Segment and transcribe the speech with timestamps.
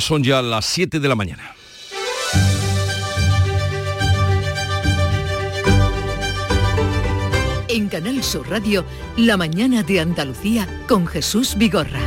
[0.00, 1.54] Son ya las 7 de la mañana.
[7.68, 8.84] En Canal Sur Radio,
[9.16, 12.00] La mañana de Andalucía con Jesús Vigorra.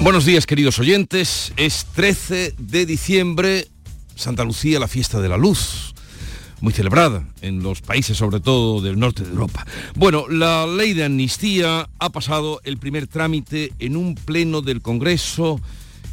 [0.00, 3.68] Buenos días queridos oyentes, es 13 de diciembre,
[4.14, 5.87] Santa Lucía, la fiesta de la luz,
[6.60, 9.66] muy celebrada en los países sobre todo del norte de Europa.
[9.94, 15.60] Bueno, la ley de amnistía ha pasado el primer trámite en un pleno del Congreso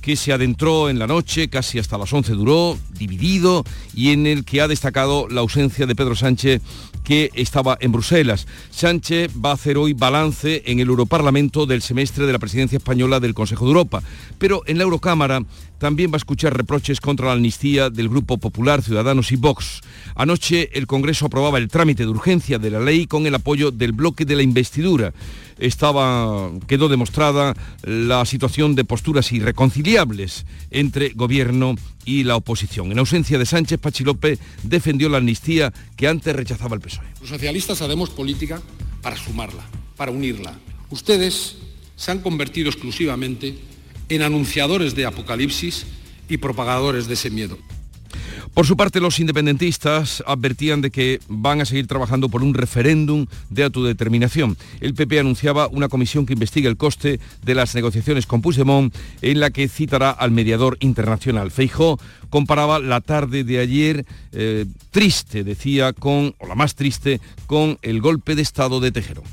[0.02, 3.64] que se adentró en la noche, casi hasta las 11 duró, dividido,
[3.96, 6.62] y en el que ha destacado la ausencia de Pedro Sánchez
[7.06, 8.48] que estaba en Bruselas.
[8.72, 13.22] Sánchez va a hacer hoy balance en el Europarlamento del semestre de la presidencia española
[13.22, 14.04] del Consejo de Europa,
[14.38, 15.42] pero en la Eurocámara
[15.78, 19.82] también va a escuchar reproches contra la amnistía del Grupo Popular, Ciudadanos y Vox.
[20.16, 23.92] Anoche el Congreso aprobaba el trámite de urgencia de la ley con el apoyo del
[23.92, 25.14] bloque de la investidura.
[25.60, 32.92] Estaba, quedó demostrada la situación de posturas irreconciliables entre gobierno y la oposición.
[32.92, 36.95] En ausencia de Sánchez, Pachilope defendió la amnistía que antes rechazaba el PSOE.
[37.20, 38.62] Los socialistas haremos política
[39.02, 39.66] para sumarla,
[39.96, 40.58] para unirla.
[40.90, 41.58] Ustedes
[41.96, 43.58] se han convertido exclusivamente
[44.10, 45.86] en anunciadores de apocalipsis
[46.30, 47.58] y propagadores de ese miedo.
[48.56, 53.26] Por su parte, los independentistas advertían de que van a seguir trabajando por un referéndum
[53.50, 54.56] de autodeterminación.
[54.80, 59.42] El PP anunciaba una comisión que investigue el coste de las negociaciones con Puigdemont, en
[59.42, 61.52] la que citará al mediador internacional.
[61.52, 67.78] Feijó comparaba la tarde de ayer eh, triste, decía, con, o la más triste, con
[67.82, 69.24] el golpe de Estado de Tejero.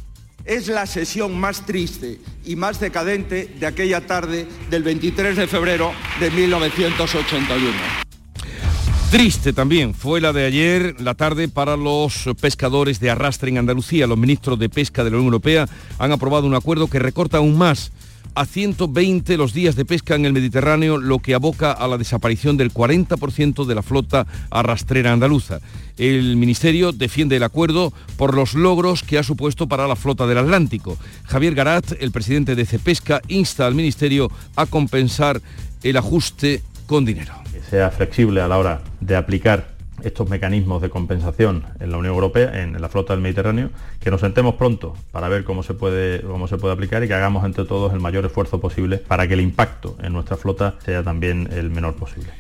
[0.45, 5.93] Es la sesión más triste y más decadente de aquella tarde del 23 de febrero
[6.19, 8.12] de 1981.
[9.13, 14.07] Triste también fue la de ayer, la tarde, para los pescadores de arrastre en Andalucía.
[14.07, 15.69] Los ministros de Pesca de la Unión Europea
[15.99, 17.93] han aprobado un acuerdo que recorta aún más
[18.35, 22.57] a 120 los días de pesca en el Mediterráneo, lo que aboca a la desaparición
[22.57, 25.61] del 40% de la flota arrastrera andaluza.
[25.99, 30.39] El Ministerio defiende el acuerdo por los logros que ha supuesto para la flota del
[30.39, 30.97] Atlántico.
[31.25, 35.43] Javier Garat, el presidente de Cepesca, insta al Ministerio a compensar
[35.83, 37.42] el ajuste con dinero.
[37.69, 42.63] Sea flexible a la hora de aplicar estos mecanismos de compensación en la Unión Europea,
[42.63, 46.49] en la flota del Mediterráneo, que nos sentemos pronto para ver cómo se puede, cómo
[46.49, 49.41] se puede aplicar y que hagamos entre todos el mayor esfuerzo posible para que el
[49.41, 52.33] impacto en nuestra flota sea también el menor posible.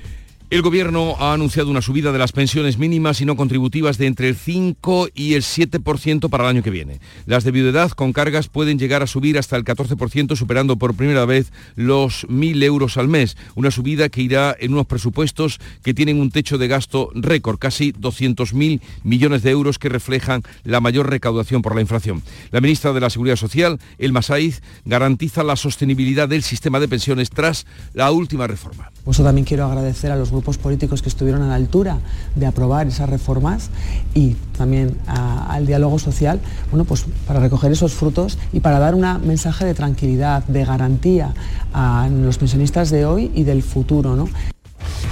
[0.53, 4.29] El Gobierno ha anunciado una subida de las pensiones mínimas y no contributivas de entre
[4.29, 7.01] el 5 y el 7% para el año que viene.
[7.25, 11.25] Las de viudedad con cargas pueden llegar a subir hasta el 14%, superando por primera
[11.25, 13.39] vez los 1.000 euros al mes.
[13.55, 17.95] Una subida que irá en unos presupuestos que tienen un techo de gasto récord, casi
[17.95, 22.23] 200.000 millones de euros que reflejan la mayor recaudación por la inflación.
[22.51, 27.31] La ministra de la Seguridad Social, El Masaiz, garantiza la sostenibilidad del sistema de pensiones
[27.31, 27.65] tras
[27.95, 28.93] la última reforma.
[29.03, 31.99] Por también quiero agradecer a los grupos políticos que estuvieron a la altura
[32.35, 33.71] de aprobar esas reformas
[34.15, 39.07] y también al diálogo social, bueno, pues para recoger esos frutos y para dar un
[39.27, 41.35] mensaje de tranquilidad, de garantía
[41.73, 44.17] a los pensionistas de hoy y del futuro.
[44.17, 44.29] ¿no?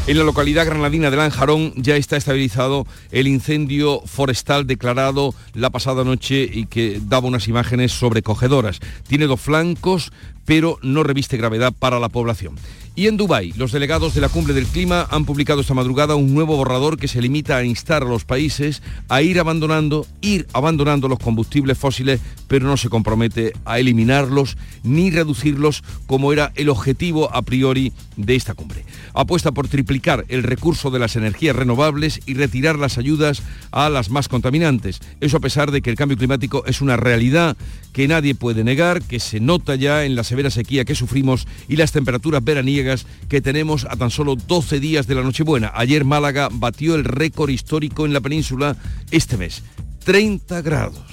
[0.06, 6.04] En la localidad granadina de Lanjarón ya está estabilizado el incendio forestal declarado la pasada
[6.04, 8.80] noche y que daba unas imágenes sobrecogedoras.
[9.06, 10.10] Tiene dos flancos,
[10.50, 12.56] pero no reviste gravedad para la población.
[12.96, 16.34] Y en Dubái, los delegados de la Cumbre del Clima han publicado esta madrugada un
[16.34, 21.06] nuevo borrador que se limita a instar a los países a ir abandonando, ir abandonando
[21.06, 27.32] los combustibles fósiles, pero no se compromete a eliminarlos ni reducirlos como era el objetivo
[27.32, 28.84] a priori de esta cumbre.
[29.14, 34.10] Apuesta por triplicar el recurso de las energías renovables y retirar las ayudas a las
[34.10, 35.00] más contaminantes.
[35.20, 37.56] Eso a pesar de que el cambio climático es una realidad
[37.92, 41.76] que nadie puede negar, que se nota ya en la severa sequía que sufrimos y
[41.76, 45.72] las temperaturas veraniegas que tenemos a tan solo 12 días de la Nochebuena.
[45.74, 48.76] Ayer Málaga batió el récord histórico en la península
[49.10, 49.62] este mes.
[50.04, 51.04] 30 grados.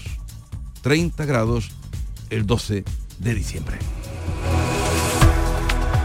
[0.84, 1.72] 30 grados
[2.30, 2.86] el 12
[3.20, 3.78] de diciembre.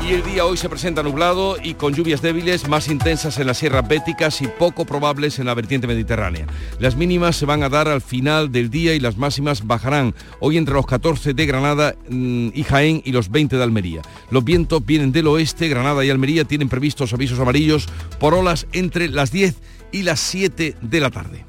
[0.04, 3.58] Y el día hoy se presenta nublado y con lluvias débiles más intensas en las
[3.58, 6.46] sierras béticas y poco probables en la vertiente mediterránea.
[6.80, 10.56] Las mínimas se van a dar al final del día y las máximas bajarán hoy
[10.56, 14.02] entre los 14 de Granada mm, y Jaén y los 20 de Almería.
[14.30, 17.86] Los vientos vienen del oeste, Granada y Almería tienen previstos avisos amarillos
[18.18, 19.54] por olas entre las 10
[19.92, 21.44] y las 7 de la tarde.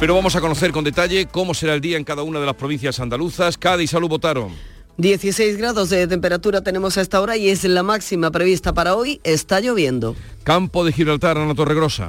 [0.00, 2.54] Pero vamos a conocer con detalle cómo será el día en cada una de las
[2.54, 3.58] provincias andaluzas.
[3.58, 4.75] Cádiz, salud, votaron.
[4.98, 9.20] 16 grados de temperatura tenemos a esta hora y es la máxima prevista para hoy.
[9.24, 10.16] Está lloviendo.
[10.42, 12.08] Campo de Gibraltar, Ana Torregrosa.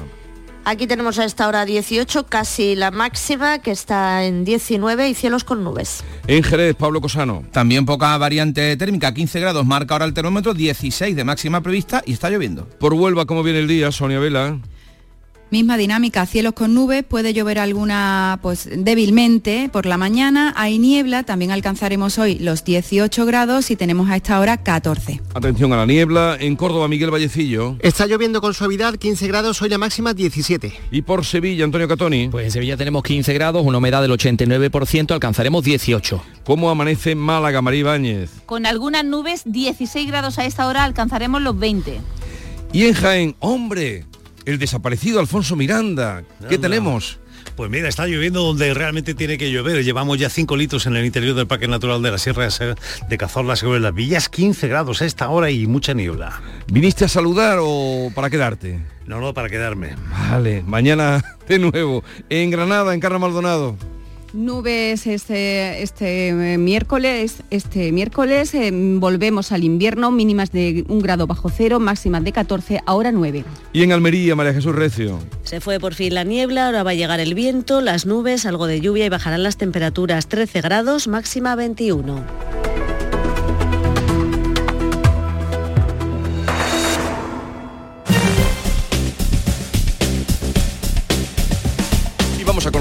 [0.64, 5.46] Aquí tenemos a esta hora 18, casi la máxima, que está en 19 y cielos
[5.46, 6.04] con nubes.
[6.28, 7.44] En Jerez, Pablo Cosano.
[7.52, 12.12] También poca variante térmica, 15 grados, marca ahora el termómetro, 16 de máxima prevista y
[12.12, 12.68] está lloviendo.
[12.80, 14.60] Por Huelva, ¿cómo viene el día, Sonia Vela?
[15.50, 21.24] Misma dinámica, cielos con nubes, puede llover alguna pues débilmente por la mañana, hay niebla,
[21.24, 25.22] también alcanzaremos hoy los 18 grados y tenemos a esta hora 14.
[25.34, 27.78] Atención a la niebla, en Córdoba Miguel Vallecillo.
[27.80, 30.74] Está lloviendo con suavidad, 15 grados, hoy la máxima 17.
[30.92, 32.28] Y por Sevilla, Antonio Catoni.
[32.28, 36.24] Pues en Sevilla tenemos 15 grados, una humedad del 89%, alcanzaremos 18.
[36.44, 38.32] ¿Cómo amanece Málaga, María Ibáñez?
[38.46, 42.02] Con algunas nubes, 16 grados a esta hora, alcanzaremos los 20.
[42.74, 44.06] Y en Jaén, hombre,
[44.48, 46.24] el desaparecido Alfonso Miranda.
[46.40, 46.62] ¿Qué Anda.
[46.62, 47.20] tenemos?
[47.56, 49.84] Pues mira, está lloviendo donde realmente tiene que llover.
[49.84, 52.48] Llevamos ya 5 litros en el interior del Parque Natural de la Sierra
[53.10, 56.42] de Cazorla sobre las villas, 15 grados a esta hora y mucha niebla.
[56.72, 58.80] ¿Viniste a saludar o para quedarte?
[59.06, 59.96] No, no, para quedarme.
[60.30, 62.04] Vale, mañana de nuevo.
[62.30, 63.76] En Granada, en Carra Maldonado.
[64.34, 71.28] Nubes este, este eh, miércoles, este miércoles eh, volvemos al invierno, mínimas de un grado
[71.28, 73.46] bajo cero, máximas de 14, ahora 9.
[73.74, 75.20] Y en Almería, María Jesús Recio.
[75.44, 78.68] Se fue por fin la niebla, ahora va a llegar el viento, las nubes, algo
[78.68, 82.67] de lluvia y bajarán las temperaturas 13 grados, máxima 21.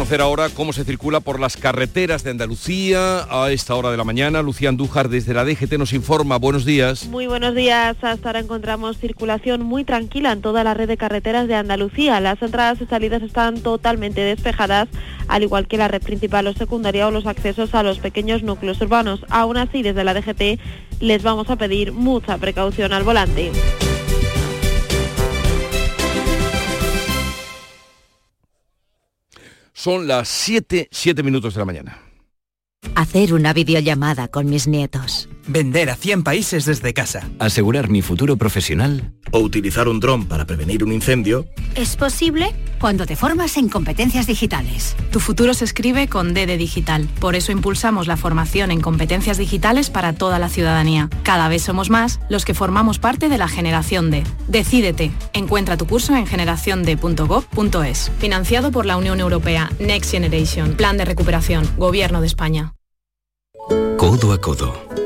[0.06, 4.04] Conocer ahora cómo se circula por las carreteras de Andalucía a esta hora de la
[4.04, 4.40] mañana.
[4.40, 6.36] Lucía Andújar desde la DGT nos informa.
[6.36, 7.08] Buenos días.
[7.08, 7.96] Muy buenos días.
[8.00, 12.20] Hasta ahora encontramos circulación muy tranquila en toda la red de carreteras de Andalucía.
[12.20, 14.86] Las entradas y salidas están totalmente despejadas,
[15.26, 18.80] al igual que la red principal o secundaria o los accesos a los pequeños núcleos
[18.80, 19.26] urbanos.
[19.28, 20.60] Aún así, desde la DGT
[21.00, 23.50] les vamos a pedir mucha precaución al volante.
[29.76, 31.98] Son las 7, 7 minutos de la mañana.
[32.94, 35.28] Hacer una videollamada con mis nietos.
[35.48, 37.28] Vender a 100 países desde casa.
[37.38, 39.12] Asegurar mi futuro profesional.
[39.30, 41.46] O utilizar un dron para prevenir un incendio.
[41.74, 44.96] Es posible cuando te formas en competencias digitales.
[45.12, 47.08] Tu futuro se escribe con D de digital.
[47.20, 51.08] Por eso impulsamos la formación en competencias digitales para toda la ciudadanía.
[51.22, 54.24] Cada vez somos más los que formamos parte de la generación D.
[54.48, 55.12] Decídete.
[55.32, 58.10] Encuentra tu curso en generaciond.gov.es.
[58.18, 59.70] Financiado por la Unión Europea.
[59.78, 60.72] Next Generation.
[60.72, 61.68] Plan de recuperación.
[61.76, 62.74] Gobierno de España.
[63.96, 65.05] Codo a codo.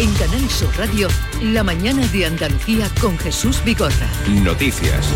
[0.00, 1.08] En Canal Sur Radio,
[1.42, 4.08] la mañana de Andalucía con Jesús Vigorra.
[4.42, 5.06] Noticias.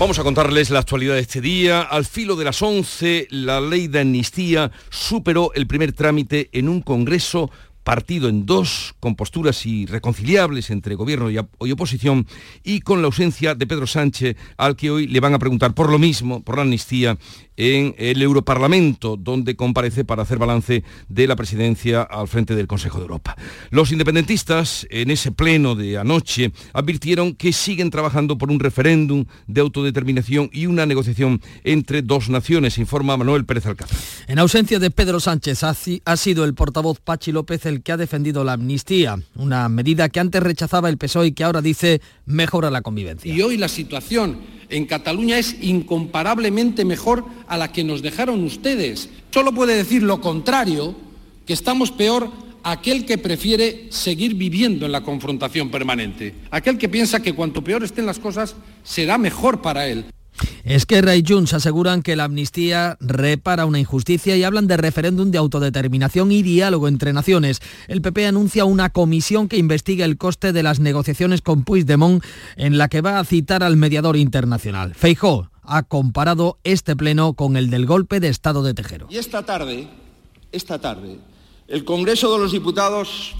[0.00, 1.82] Vamos a contarles la actualidad de este día.
[1.82, 6.80] Al filo de las 11, la ley de amnistía superó el primer trámite en un
[6.80, 7.52] Congreso
[7.84, 12.26] partido en dos, con posturas irreconciliables entre gobierno y, y, oposición,
[12.64, 15.90] y con la ausencia de Pedro Sánchez, al que hoy le van a preguntar por
[15.90, 17.16] lo mismo, por la amnistía,
[17.56, 22.98] en el Europarlamento, donde comparece para hacer balance de la presidencia al frente del Consejo
[22.98, 23.36] de Europa.
[23.70, 29.60] Los independentistas, en ese pleno de anoche, advirtieron que siguen trabajando por un referéndum de
[29.60, 33.98] autodeterminación y una negociación entre dos naciones, informa Manuel Pérez Alcázar.
[34.26, 38.44] En ausencia de Pedro Sánchez, ha sido el portavoz Pachi López el que ha defendido
[38.44, 42.82] la amnistía, una medida que antes rechazaba el PSOE y que ahora dice mejora la
[42.82, 43.32] convivencia.
[43.32, 49.08] Y hoy la situación en Cataluña es incomparablemente mejor a la que nos dejaron ustedes.
[49.30, 50.94] Solo puede decir lo contrario,
[51.46, 52.30] que estamos peor
[52.62, 57.84] aquel que prefiere seguir viviendo en la confrontación permanente, aquel que piensa que cuanto peor
[57.84, 60.06] estén las cosas, será mejor para él.
[60.64, 65.38] Esquerra y Junts aseguran que la amnistía repara una injusticia y hablan de referéndum de
[65.38, 67.60] autodeterminación y diálogo entre naciones.
[67.86, 72.24] El PP anuncia una comisión que investiga el coste de las negociaciones con Puigdemont
[72.56, 74.94] en la que va a citar al mediador internacional.
[74.94, 79.06] Feijó ha comparado este pleno con el del golpe de Estado de Tejero.
[79.10, 79.88] Y esta tarde,
[80.52, 81.18] esta tarde,
[81.68, 83.34] el Congreso de los Diputados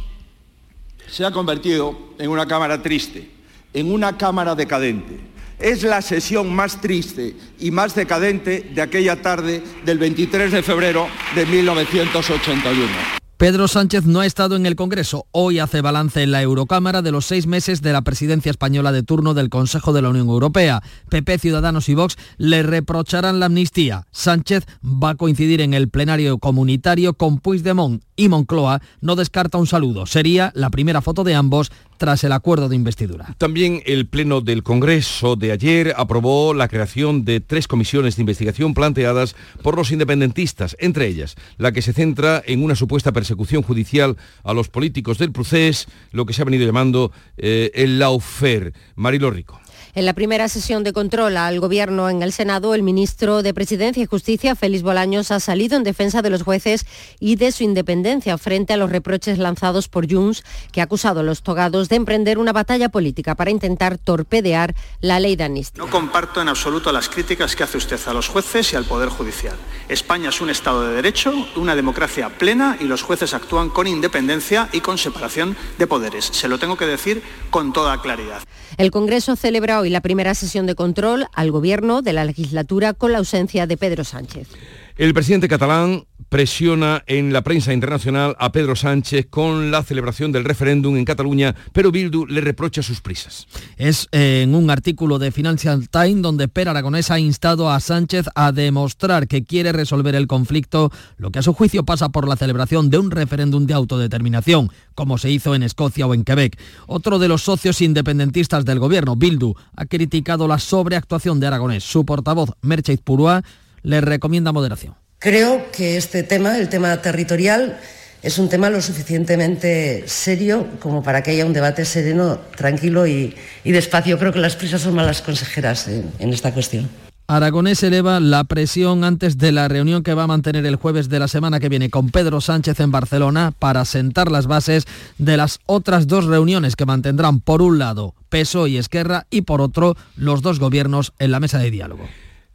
[1.07, 3.31] se ha convertido en una cámara triste,
[3.75, 9.63] en una cámara decadente es la sesión más triste y más decadente de aquella tarde
[9.85, 13.25] del 23 de febrero de 1981.
[13.37, 15.27] Pedro Sánchez no ha estado en el Congreso.
[15.33, 19.03] Hoy hace balance en la Eurocámara de los seis meses de la presidencia española de
[19.03, 20.83] turno del Consejo de la Unión Europea.
[21.11, 24.07] PP, Ciudadanos y Vox le reprocharán la amnistía.
[24.13, 29.67] Sánchez va a coincidir en el plenario comunitario con Puigdemont y Moncloa no descarta un
[29.67, 30.07] saludo.
[30.07, 31.73] Sería la primera foto de ambos
[32.05, 33.35] tras el acuerdo de investidura.
[33.39, 38.75] También el Pleno del Congreso de ayer aprobó la creación de tres comisiones de investigación
[38.75, 44.19] planteadas por los independentistas, entre ellas la que se centra en una supuesta persecución judicial
[44.43, 48.75] a los políticos del procés, lo que se ha venido llamando eh, el laufer.
[48.97, 49.59] Marilo Rico.
[49.97, 54.03] En la primera sesión de control al Gobierno en el Senado, el ministro de Presidencia
[54.03, 56.85] y Justicia, Félix Bolaños, ha salido en defensa de los jueces
[57.21, 61.23] y de su independencia frente a los reproches lanzados por Junts, que ha acusado a
[61.23, 65.85] los togados de emprender una batalla política para intentar torpedear la ley de amnistía.
[65.85, 69.11] No comparto en absoluto las críticas que hace usted a los jueces y al Poder
[69.11, 69.55] Judicial.
[69.89, 74.69] España es un Estado de Derecho, una democracia plena y los jueces actúan con independencia
[74.73, 76.25] y con separación de poderes.
[76.25, 78.43] Se lo tengo que decir con toda claridad.
[78.77, 83.13] El Congreso celebra hoy la primera sesión de control al Gobierno de la legislatura con
[83.13, 84.49] la ausencia de Pedro Sánchez.
[84.97, 90.43] El presidente catalán presiona en la prensa internacional a Pedro Sánchez con la celebración del
[90.43, 93.47] referéndum en Cataluña, pero Bildu le reprocha sus prisas.
[93.77, 98.51] Es en un artículo de Financial Times donde Per Aragonés ha instado a Sánchez a
[98.51, 102.91] demostrar que quiere resolver el conflicto, lo que a su juicio pasa por la celebración
[102.91, 106.59] de un referéndum de autodeterminación, como se hizo en Escocia o en Quebec.
[106.89, 111.85] Otro de los socios independentistas del gobierno, Bildu, ha criticado la sobreactuación de Aragonés.
[111.85, 113.45] Su portavoz, Merche Purua,
[113.85, 115.04] le recomienda moderación.
[115.19, 117.79] Creo que este tema, el tema territorial,
[118.23, 123.35] es un tema lo suficientemente serio como para que haya un debate sereno, tranquilo y,
[123.65, 124.19] despacio.
[124.19, 126.89] Creo que las prisas son malas consejeras en, en esta cuestión.
[127.27, 131.19] Aragonés eleva la presión antes de la reunión que va a mantener el jueves de
[131.19, 134.85] la semana que viene con Pedro Sánchez en Barcelona para sentar las bases
[135.17, 139.63] de las otras dos reuniones que mantendrán por un lado PSOE y Esquerra y por
[139.63, 142.05] otro los dos gobiernos en la mesa de diálogo.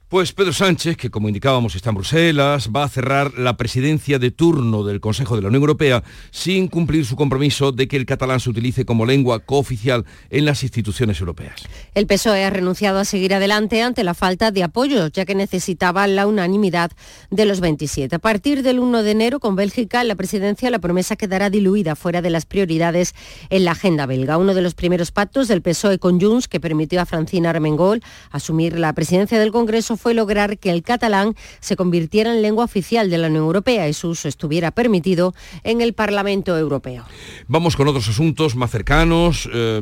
[0.09, 4.31] Pues Pedro Sánchez, que como indicábamos está en Bruselas, va a cerrar la presidencia de
[4.31, 8.39] turno del Consejo de la Unión Europea sin cumplir su compromiso de que el catalán
[8.39, 11.61] se utilice como lengua cooficial en las instituciones europeas.
[11.93, 16.07] El PSOE ha renunciado a seguir adelante ante la falta de apoyo, ya que necesitaba
[16.07, 16.89] la unanimidad
[17.29, 18.15] de los 27.
[18.15, 22.23] A partir del 1 de enero, con Bélgica, la presidencia, la promesa quedará diluida fuera
[22.23, 23.13] de las prioridades
[23.51, 24.39] en la agenda belga.
[24.39, 28.01] Uno de los primeros pactos del PSOE con Junts, que permitió a Francina Armengol
[28.31, 33.09] asumir la presidencia del Congreso, fue lograr que el catalán se convirtiera en lengua oficial
[33.09, 37.05] de la Unión Europea y su uso estuviera permitido en el Parlamento Europeo.
[37.47, 39.47] Vamos con otros asuntos más cercanos.
[39.53, 39.81] Eh,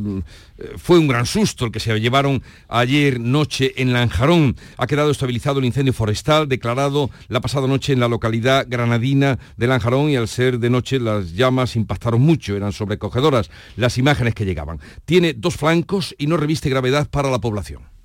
[0.77, 4.55] fue un gran susto el que se llevaron ayer noche en Lanjarón.
[4.77, 9.67] Ha quedado estabilizado el incendio forestal declarado la pasada noche en la localidad granadina de
[9.67, 14.45] Lanjarón y al ser de noche las llamas impactaron mucho, eran sobrecogedoras las imágenes que
[14.45, 14.79] llegaban.
[15.05, 17.96] Tiene dos flancos y no reviste gravedad para la población.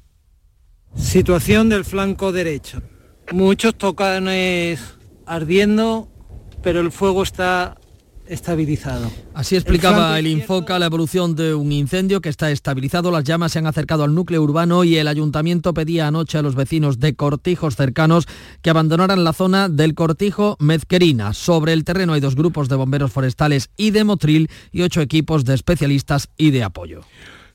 [0.96, 2.82] Situación del flanco derecho.
[3.32, 4.80] Muchos tocanes
[5.26, 6.08] ardiendo,
[6.62, 7.78] pero el fuego está
[8.26, 9.10] estabilizado.
[9.34, 13.10] Así explicaba el, el Infoca la evolución de un incendio que está estabilizado.
[13.10, 16.54] Las llamas se han acercado al núcleo urbano y el ayuntamiento pedía anoche a los
[16.54, 18.26] vecinos de cortijos cercanos
[18.62, 21.32] que abandonaran la zona del cortijo Mezquerina.
[21.34, 25.44] Sobre el terreno hay dos grupos de bomberos forestales y de Motril y ocho equipos
[25.44, 27.02] de especialistas y de apoyo.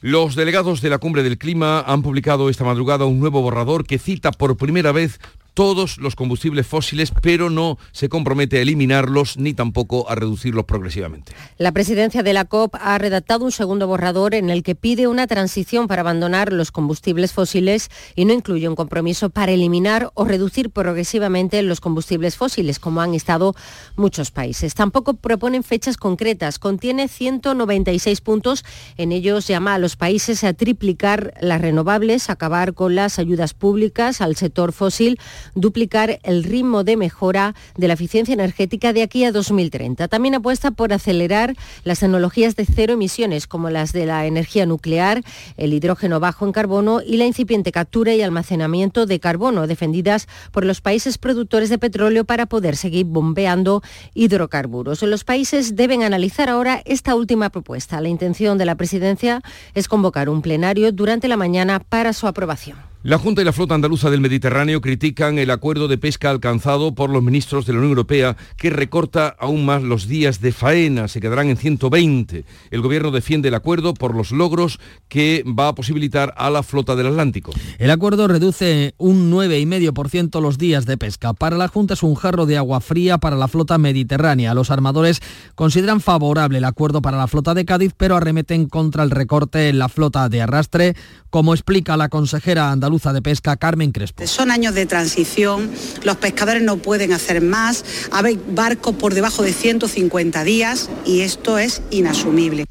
[0.08, 4.00] Los delegados de la Cumbre del Clima han publicado esta madrugada un nuevo borrador que
[4.00, 5.20] cita por primera vez
[5.58, 11.34] todos los combustibles fósiles, pero no se compromete a eliminarlos ni tampoco a reducirlos progresivamente.
[11.58, 15.26] La presidencia de la COP ha redactado un segundo borrador en el que pide una
[15.26, 20.70] transición para abandonar los combustibles fósiles y no incluye un compromiso para eliminar o reducir
[20.70, 23.56] progresivamente los combustibles fósiles, como han estado
[23.96, 24.76] muchos países.
[24.76, 26.60] Tampoco proponen fechas concretas.
[26.60, 28.64] Contiene 196 puntos.
[28.96, 34.22] En ellos llama a los países a triplicar las renovables, acabar con las ayudas públicas
[34.22, 35.18] al sector fósil,
[35.56, 40.08] duplicar el ritmo de mejora de la eficiencia energética de aquí a 2030.
[40.08, 45.24] También apuesta por acelerar las tecnologías de cero emisiones, como las de la energía nuclear,
[45.58, 50.66] el hidrógeno bajo en carbono y la incipiente captura y almacenamiento de carbono, defendidas por
[50.66, 53.82] los países productores de petróleo para poder seguir bombeando
[54.14, 55.02] hidrocarburos.
[55.04, 58.02] Los países deben analizar ahora esta última propuesta.
[58.02, 59.42] La intención de la presidencia
[59.74, 62.78] es convocar un plenario durante la mañana para su aprobación.
[63.08, 67.10] La Junta y la Flota Andaluza del Mediterráneo critican el acuerdo de pesca alcanzado por
[67.10, 71.22] los ministros de la Unión Europea que recorta aún más los días de faena, se
[71.22, 72.44] quedarán en 120.
[72.70, 76.98] El gobierno defiende el acuerdo por los logros que va a posibilitar a la flota
[76.98, 77.54] del Atlántico.
[77.78, 81.32] El acuerdo reduce un 9,5% los días de pesca.
[81.32, 84.54] Para la Junta es un jarro de agua fría para la flota mediterránea.
[84.54, 85.22] Los armadores
[85.56, 89.80] consideran favorable el acuerdo para la flota de Cádiz, pero arremeten contra el recorte en
[89.80, 90.94] la flota de arrastre,
[91.30, 94.26] como explica la consejera andaluza de Pesca, Carmen Crespo.
[94.28, 95.70] Son años de transición,
[96.04, 101.58] los pescadores no pueden hacer más, hay barcos por debajo de 150 días y esto
[101.58, 102.66] es inasumible.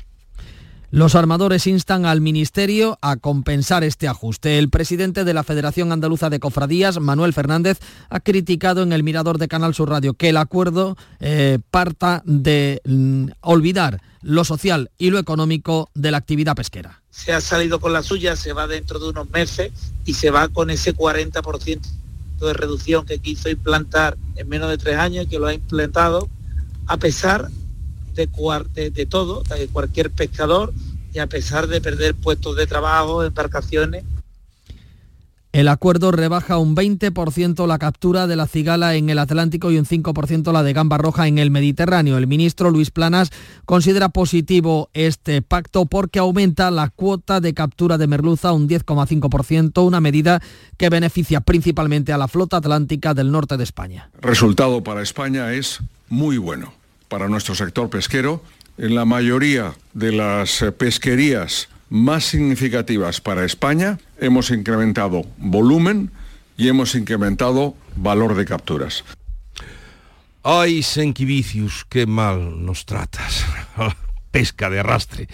[0.93, 4.59] Los armadores instan al Ministerio a compensar este ajuste.
[4.59, 9.38] El presidente de la Federación Andaluza de Cofradías, Manuel Fernández, ha criticado en el Mirador
[9.38, 15.11] de Canal Sur Radio que el acuerdo eh, parta de mm, olvidar lo social y
[15.11, 17.02] lo económico de la actividad pesquera.
[17.11, 19.73] Se ha salido con la suya, se va dentro de unos meses
[20.05, 21.81] y se va con ese 40%
[22.40, 26.28] de reducción que quiso implantar en menos de tres años y que lo ha implantado
[26.87, 27.49] a pesar
[28.16, 30.73] de, todo, de cualquier pescador
[31.12, 34.04] y a pesar de perder puestos de trabajo, embarcaciones
[35.56, 39.87] el acuerdo rebaja un 20% la captura de la cigala en el Atlántico y un
[39.87, 42.18] 5% la de gamba roja en el Mediterráneo.
[42.18, 43.30] El ministro Luis Planas
[43.64, 50.02] considera positivo este pacto porque aumenta la cuota de captura de merluza un 10,5%, una
[50.02, 50.42] medida
[50.76, 54.11] que beneficia principalmente a la flota atlántica del norte de España.
[54.16, 55.80] El resultado para España es
[56.11, 56.75] muy bueno
[57.09, 58.43] para nuestro sector pesquero.
[58.79, 66.11] En la mayoría de las pesquerías más significativas para España hemos incrementado volumen
[66.57, 69.05] y hemos incrementado valor de capturas.
[70.43, 73.45] Ay, Senquivicius, qué mal nos tratas.
[74.37, 75.28] pesca de arrastre.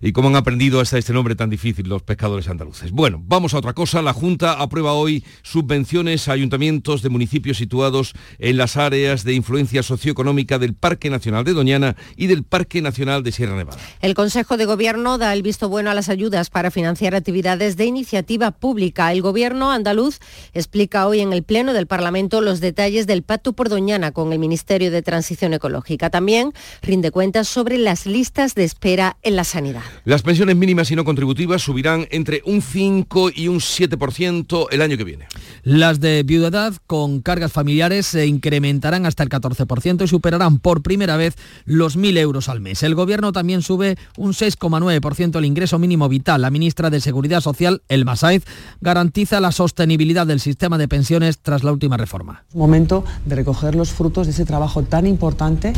[0.00, 2.90] Y cómo han aprendido hasta este nombre tan difícil los pescadores andaluces.
[2.90, 4.02] Bueno, vamos a otra cosa.
[4.02, 9.84] La Junta aprueba hoy subvenciones a ayuntamientos de municipios situados en las áreas de influencia
[9.84, 13.78] socioeconómica del Parque Nacional de Doñana y del Parque Nacional de Sierra Nevada.
[14.00, 17.84] El Consejo de Gobierno da el visto bueno a las ayudas para financiar actividades de
[17.84, 19.12] iniciativa pública.
[19.12, 20.18] El Gobierno andaluz
[20.54, 24.40] explica hoy en el Pleno del Parlamento los detalles del Pacto por Doñana con el
[24.40, 26.10] Ministerio de Transición Ecológica.
[26.10, 26.52] También
[26.82, 29.82] rinde cuentas sobre las listas de espera en la sanidad.
[30.04, 34.96] Las pensiones mínimas y no contributivas subirán entre un 5 y un 7% el año
[34.96, 35.26] que viene.
[35.62, 41.16] Las de viudedad con cargas familiares se incrementarán hasta el 14% y superarán por primera
[41.16, 42.82] vez los 1.000 euros al mes.
[42.82, 46.42] El Gobierno también sube un 6,9% el ingreso mínimo vital.
[46.42, 48.44] La ministra de Seguridad Social, Elma Saiz,
[48.80, 52.44] garantiza la sostenibilidad del sistema de pensiones tras la última reforma.
[52.54, 55.72] Momento de recoger los frutos de ese trabajo tan importante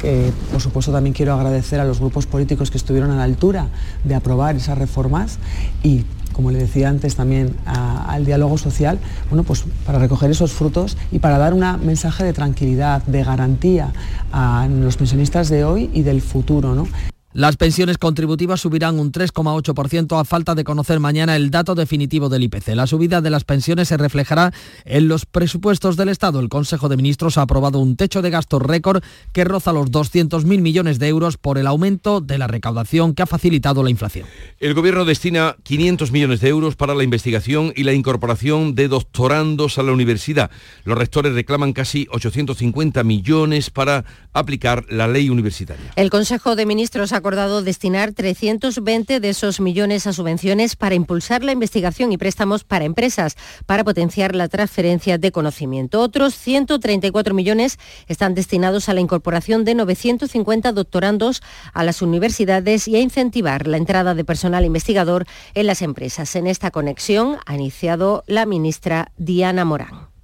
[0.00, 3.68] que, por supuesto, también quiero agradecer a los grupos políticos que estuvieron a la altura
[4.04, 5.38] de aprobar esas reformas
[5.82, 6.04] y
[6.38, 11.18] como le decía antes también al diálogo social, bueno, pues para recoger esos frutos y
[11.18, 13.92] para dar un mensaje de tranquilidad, de garantía
[14.30, 16.76] a los pensionistas de hoy y del futuro.
[16.76, 16.86] ¿no?
[17.34, 22.44] Las pensiones contributivas subirán un 3,8% a falta de conocer mañana el dato definitivo del
[22.44, 22.68] IPC.
[22.68, 24.54] La subida de las pensiones se reflejará
[24.86, 26.40] en los presupuestos del Estado.
[26.40, 29.02] El Consejo de Ministros ha aprobado un techo de gastos récord
[29.34, 33.26] que roza los 200.000 millones de euros por el aumento de la recaudación que ha
[33.26, 34.26] facilitado la inflación.
[34.58, 39.76] El Gobierno destina 500 millones de euros para la investigación y la incorporación de doctorandos
[39.76, 40.50] a la universidad.
[40.84, 45.92] Los rectores reclaman casi 850 millones para aplicar la ley universitaria.
[45.94, 51.44] El Consejo de Ministros ha acordado destinar 320 de esos millones a subvenciones para impulsar
[51.44, 56.00] la investigación y préstamos para empresas, para potenciar la transferencia de conocimiento.
[56.00, 62.96] Otros 134 millones están destinados a la incorporación de 950 doctorandos a las universidades y
[62.96, 66.34] a incentivar la entrada de personal investigador en las empresas.
[66.36, 70.17] En esta conexión ha iniciado la ministra Diana Morán.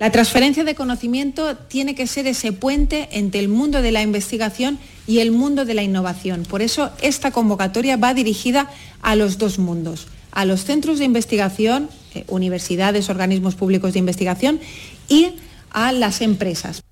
[0.00, 4.78] La transferencia de conocimiento tiene que ser ese puente entre el mundo de la investigación
[5.06, 6.44] y el mundo de la innovación.
[6.44, 8.70] Por eso esta convocatoria va dirigida
[9.02, 14.58] a los dos mundos, a los centros de investigación, eh, universidades, organismos públicos de investigación
[15.06, 15.34] y
[15.70, 16.82] a las empresas.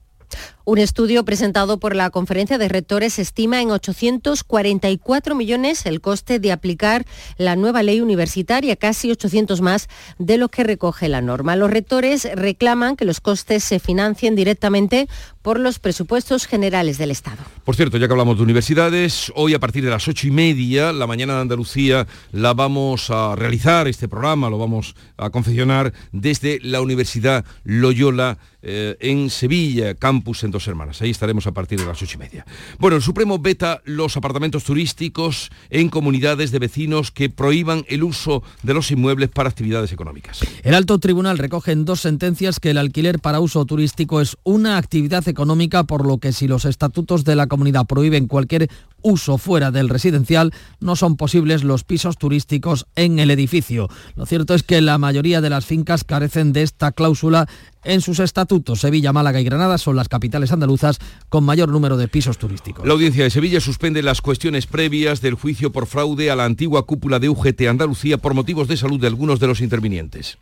[0.69, 6.53] Un estudio presentado por la Conferencia de Rectores estima en 844 millones el coste de
[6.53, 7.07] aplicar
[7.39, 11.57] la nueva ley universitaria, casi 800 más de lo que recoge la norma.
[11.57, 15.09] Los rectores reclaman que los costes se financien directamente
[15.41, 17.39] por los presupuestos generales del Estado.
[17.65, 20.93] Por cierto, ya que hablamos de universidades, hoy a partir de las ocho y media,
[20.93, 26.59] la mañana de Andalucía, la vamos a realizar, este programa lo vamos a confeccionar desde
[26.63, 31.01] la Universidad Loyola eh, en Sevilla, campus en hermanas.
[31.03, 32.47] Ahí estaremos a partir de las ocho y media.
[32.79, 38.43] Bueno, el Supremo veta los apartamentos turísticos en comunidades de vecinos que prohíban el uso
[38.63, 40.41] de los inmuebles para actividades económicas.
[40.63, 44.77] El alto tribunal recoge en dos sentencias que el alquiler para uso turístico es una
[44.77, 48.69] actividad económica, por lo que si los estatutos de la comunidad prohíben cualquier
[49.03, 53.89] uso fuera del residencial, no son posibles los pisos turísticos en el edificio.
[54.17, 57.49] Lo cierto es que la mayoría de las fincas carecen de esta cláusula
[57.85, 58.81] en sus estatutos.
[58.81, 62.87] Sevilla, Málaga y Granada son las capitales andaluzas con mayor número de pisos turísticos.
[62.87, 66.85] La audiencia de Sevilla suspende las cuestiones previas del juicio por fraude a la antigua
[66.87, 70.39] cúpula de UGT Andalucía por motivos de salud de algunos de los intervinientes.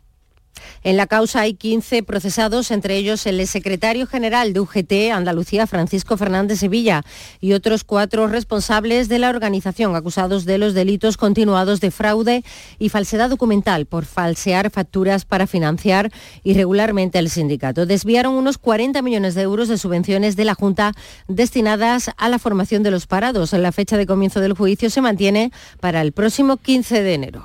[0.83, 6.17] En la causa hay 15 procesados, entre ellos el secretario general de UGT Andalucía, Francisco
[6.17, 7.03] Fernández Sevilla,
[7.41, 12.43] y otros cuatro responsables de la organización acusados de los delitos continuados de fraude
[12.79, 16.11] y falsedad documental por falsear facturas para financiar
[16.43, 17.85] irregularmente el sindicato.
[17.85, 20.93] Desviaron unos 40 millones de euros de subvenciones de la Junta
[21.27, 23.53] destinadas a la formación de los parados.
[23.53, 27.43] La fecha de comienzo del juicio se mantiene para el próximo 15 de enero.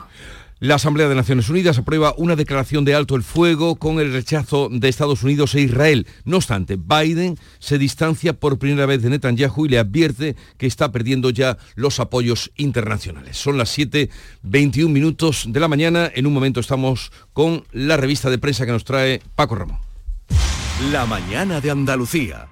[0.63, 4.69] La Asamblea de Naciones Unidas aprueba una declaración de alto el fuego con el rechazo
[4.71, 6.07] de Estados Unidos e Israel.
[6.25, 10.93] No obstante, Biden se distancia por primera vez de Netanyahu y le advierte que está
[10.93, 13.39] perdiendo ya los apoyos internacionales.
[13.39, 16.09] Son las 7.21 minutos de la mañana.
[16.15, 19.79] En un momento estamos con la revista de prensa que nos trae Paco Ramón.
[20.93, 22.52] La mañana de Andalucía.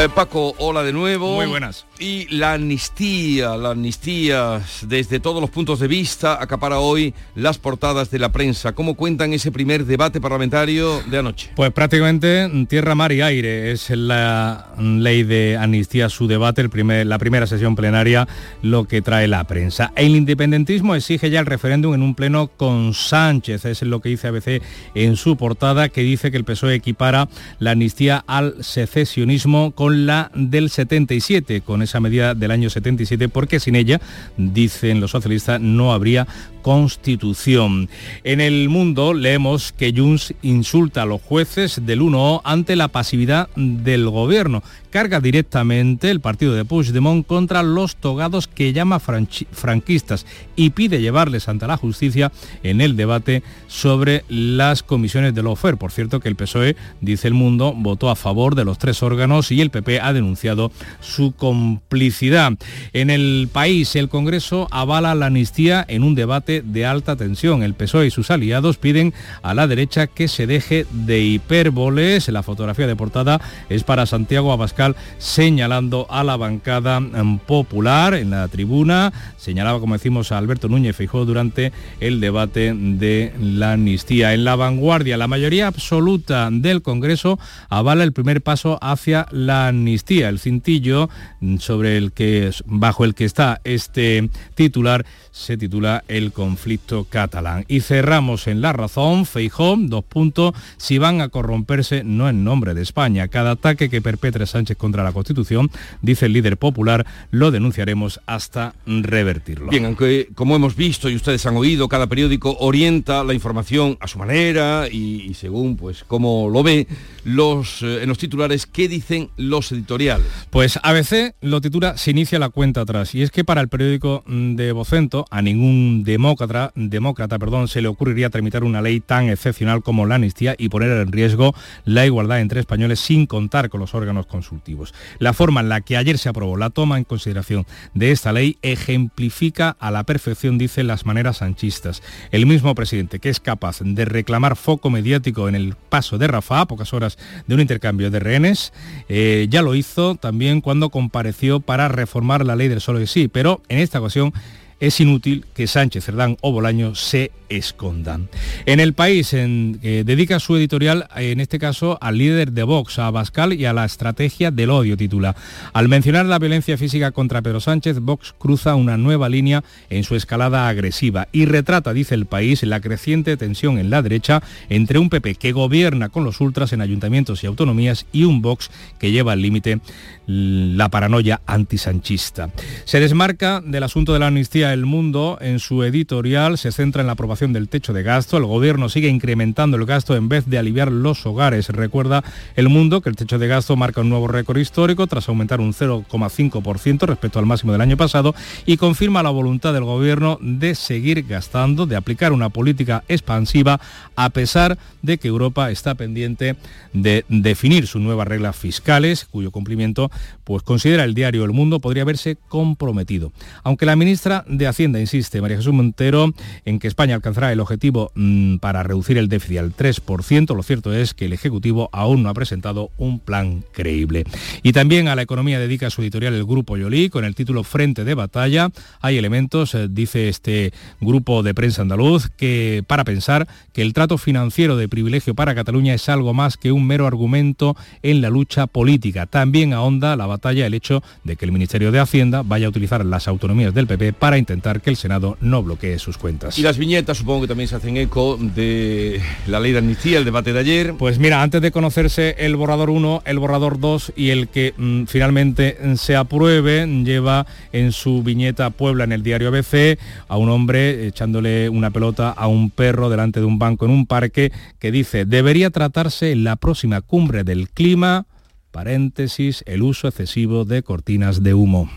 [0.00, 1.34] Eh, Paco, hola de nuevo.
[1.34, 1.84] Muy buenas.
[1.98, 8.10] Y la amnistía, la amnistía desde todos los puntos de vista acapara hoy las portadas
[8.10, 8.72] de la prensa.
[8.72, 11.50] ¿Cómo cuentan ese primer debate parlamentario de anoche?
[11.54, 13.72] Pues prácticamente tierra, mar y aire.
[13.72, 18.26] Es la ley de amnistía su debate, el primer, la primera sesión plenaria,
[18.62, 19.92] lo que trae la prensa.
[19.96, 23.66] El independentismo exige ya el referéndum en un pleno con Sánchez.
[23.66, 24.62] Es lo que dice ABC
[24.94, 30.30] en su portada, que dice que el PSOE equipara la amnistía al secesionismo con la
[30.34, 34.00] del 77, con esa medida del año 77, porque sin ella,
[34.36, 36.26] dicen los socialistas, no habría
[36.62, 37.88] constitución.
[38.24, 43.48] En el mundo leemos que Junts insulta a los jueces del 1 ante la pasividad
[43.56, 44.62] del gobierno.
[44.90, 51.48] Carga directamente el partido de Puigdemont contra los togados que llama franquistas y pide llevarles
[51.48, 52.32] ante la justicia
[52.64, 55.76] en el debate sobre las comisiones de Lofer.
[55.76, 59.52] Por cierto que el PSOE, dice el mundo, votó a favor de los tres órganos
[59.52, 62.54] y el PP ha denunciado su complicidad.
[62.92, 67.62] En el país, el Congreso avala la amnistía en un debate de alta tensión.
[67.62, 72.28] El PSOE y sus aliados piden a la derecha que se deje de hipérboles.
[72.28, 78.30] La fotografía de portada es para Santiago Abascal señalando a la bancada em, popular en
[78.30, 79.12] la tribuna.
[79.36, 84.34] Señalaba, como decimos, a Alberto Núñez Feijóo durante el debate de la amnistía.
[84.34, 90.28] En la vanguardia, la mayoría absoluta del Congreso avala el primer paso hacia la amnistía.
[90.28, 91.08] El cintillo
[91.40, 97.64] mm, sobre el que bajo el que está este titular se titula El conflicto catalán.
[97.68, 102.74] Y cerramos en La Razón, Feijón, dos puntos, si van a corromperse no en nombre
[102.74, 103.28] de España.
[103.28, 105.70] Cada ataque que perpetre Sánchez contra la Constitución,
[106.02, 109.70] dice el líder popular, lo denunciaremos hasta revertirlo.
[109.70, 114.08] Bien, aunque como hemos visto y ustedes han oído, cada periódico orienta la información a
[114.08, 116.86] su manera y, según pues cómo lo ve,
[117.24, 120.26] los, eh, en los titulares, ¿qué dicen los editoriales?
[120.50, 124.22] Pues ABC lo titula Se inicia la cuenta atrás y es que para el periódico
[124.26, 129.28] mm, de Vocento a ningún demócrata, demócrata perdón, se le ocurriría tramitar una ley tan
[129.28, 131.54] excepcional como la amnistía y poner en riesgo
[131.84, 134.94] la igualdad entre españoles sin contar con los órganos consultivos.
[135.18, 138.58] La forma en la que ayer se aprobó la toma en consideración de esta ley
[138.62, 142.02] ejemplifica a la perfección, dice, las maneras sanchistas.
[142.30, 146.60] El mismo presidente que es capaz de reclamar foco mediático en el paso de Rafa
[146.60, 148.72] a pocas horas de un intercambio de rehenes,
[149.08, 153.28] eh, ya lo hizo también cuando compareció para reformar la ley del solo y sí,
[153.28, 154.32] pero en esta ocasión
[154.80, 158.28] es inútil que Sánchez, Cerdán o Bolaño se escondan.
[158.64, 162.98] En el país en, eh, dedica su editorial, en este caso, al líder de Vox,
[162.98, 165.36] a Bascal y a la estrategia del odio, titula.
[165.72, 170.16] Al mencionar la violencia física contra Pedro Sánchez, Vox cruza una nueva línea en su
[170.16, 175.10] escalada agresiva y retrata, dice el país, la creciente tensión en la derecha entre un
[175.10, 179.32] PP que gobierna con los ultras en ayuntamientos y autonomías y un Vox que lleva
[179.32, 179.80] al límite
[180.26, 182.50] la paranoia antisanchista.
[182.84, 185.38] Se desmarca del asunto de la amnistía El Mundo.
[185.40, 188.36] En su editorial se centra en la aprobación del techo de gasto.
[188.36, 191.70] El gobierno sigue incrementando el gasto en vez de aliviar los hogares.
[191.70, 192.22] Recuerda
[192.54, 195.72] El Mundo que el techo de gasto marca un nuevo récord histórico tras aumentar un
[195.72, 198.34] 0,5% respecto al máximo del año pasado
[198.66, 203.80] y confirma la voluntad del gobierno de seguir gastando, de aplicar una política expansiva
[204.16, 206.56] a pesar de que Europa está pendiente
[206.92, 210.10] de definir sus nuevas reglas fiscales, cuyo cumplimiento
[210.44, 213.32] pues considera el diario El Mundo podría verse comprometido.
[213.62, 218.10] Aunque la ministra de Hacienda insiste, María Jesús Montero, en que España alcanzará el objetivo
[218.14, 222.28] mm, para reducir el déficit al 3%, lo cierto es que el Ejecutivo aún no
[222.28, 224.24] ha presentado un plan creíble.
[224.62, 228.04] Y también a la economía dedica su editorial el Grupo Yolí con el título Frente
[228.04, 228.70] de Batalla.
[229.00, 234.18] Hay elementos, eh, dice este grupo de prensa andaluz, que para pensar que el trato
[234.18, 238.66] financiero de privilegio para Cataluña es algo más que un mero argumento en la lucha
[238.66, 239.26] política.
[239.26, 243.04] También ahonda la batalla el hecho de que el Ministerio de Hacienda vaya a utilizar
[243.04, 246.58] las autonomías del PP para intentar que el Senado no bloquee sus cuentas.
[246.58, 250.24] Y las viñetas supongo que también se hacen eco de la ley de amnistía, el
[250.24, 250.94] debate de ayer.
[250.98, 255.04] Pues mira, antes de conocerse el borrador 1, el borrador 2 y el que mm,
[255.04, 261.06] finalmente se apruebe, lleva en su viñeta Puebla en el diario ABC a un hombre
[261.08, 265.26] echándole una pelota a un perro delante de un banco en un parque que dice,
[265.26, 268.24] debería tratarse en la próxima cumbre del clima
[268.70, 271.90] paréntesis, el uso excesivo de cortinas de humo.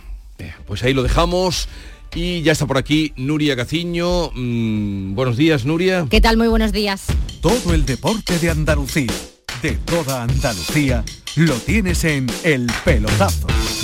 [0.67, 1.69] Pues ahí lo dejamos.
[2.15, 4.29] Y ya está por aquí Nuria Gaciño.
[4.35, 6.05] Mm, buenos días, Nuria.
[6.09, 6.37] ¿Qué tal?
[6.37, 7.05] Muy buenos días.
[7.41, 9.11] Todo el deporte de Andalucía,
[9.61, 11.03] de toda Andalucía,
[11.35, 13.47] lo tienes en El Pelotazo.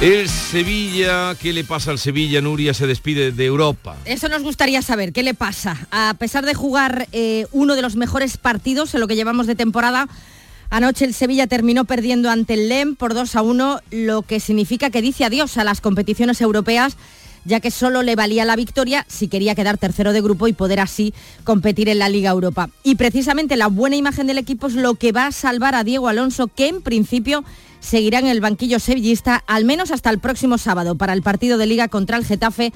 [0.00, 2.40] El Sevilla, ¿qué le pasa al Sevilla?
[2.40, 3.98] Nuria se despide de Europa.
[4.06, 5.86] Eso nos gustaría saber, ¿qué le pasa?
[5.90, 9.56] A pesar de jugar eh, uno de los mejores partidos en lo que llevamos de
[9.56, 10.08] temporada,
[10.70, 14.88] anoche el Sevilla terminó perdiendo ante el LEM por 2 a 1, lo que significa
[14.88, 16.96] que dice adiós a las competiciones europeas
[17.44, 20.80] ya que solo le valía la victoria si quería quedar tercero de grupo y poder
[20.80, 22.68] así competir en la Liga Europa.
[22.82, 26.08] Y precisamente la buena imagen del equipo es lo que va a salvar a Diego
[26.08, 27.44] Alonso, que en principio
[27.80, 31.66] seguirá en el banquillo sevillista al menos hasta el próximo sábado para el partido de
[31.66, 32.72] Liga contra el Getafe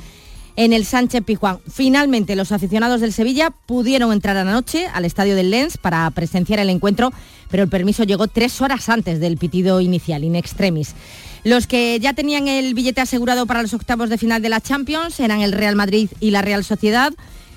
[0.57, 1.59] en el Sánchez Pijuán.
[1.69, 6.71] Finalmente, los aficionados del Sevilla pudieron entrar anoche al estadio del Lens para presenciar el
[6.71, 7.13] encuentro,
[7.51, 10.95] pero el permiso llegó tres horas antes del pitido inicial, in extremis.
[11.43, 15.21] Los que ya tenían el billete asegurado para los octavos de final de la Champions
[15.21, 17.13] eran el Real Madrid y la Real Sociedad.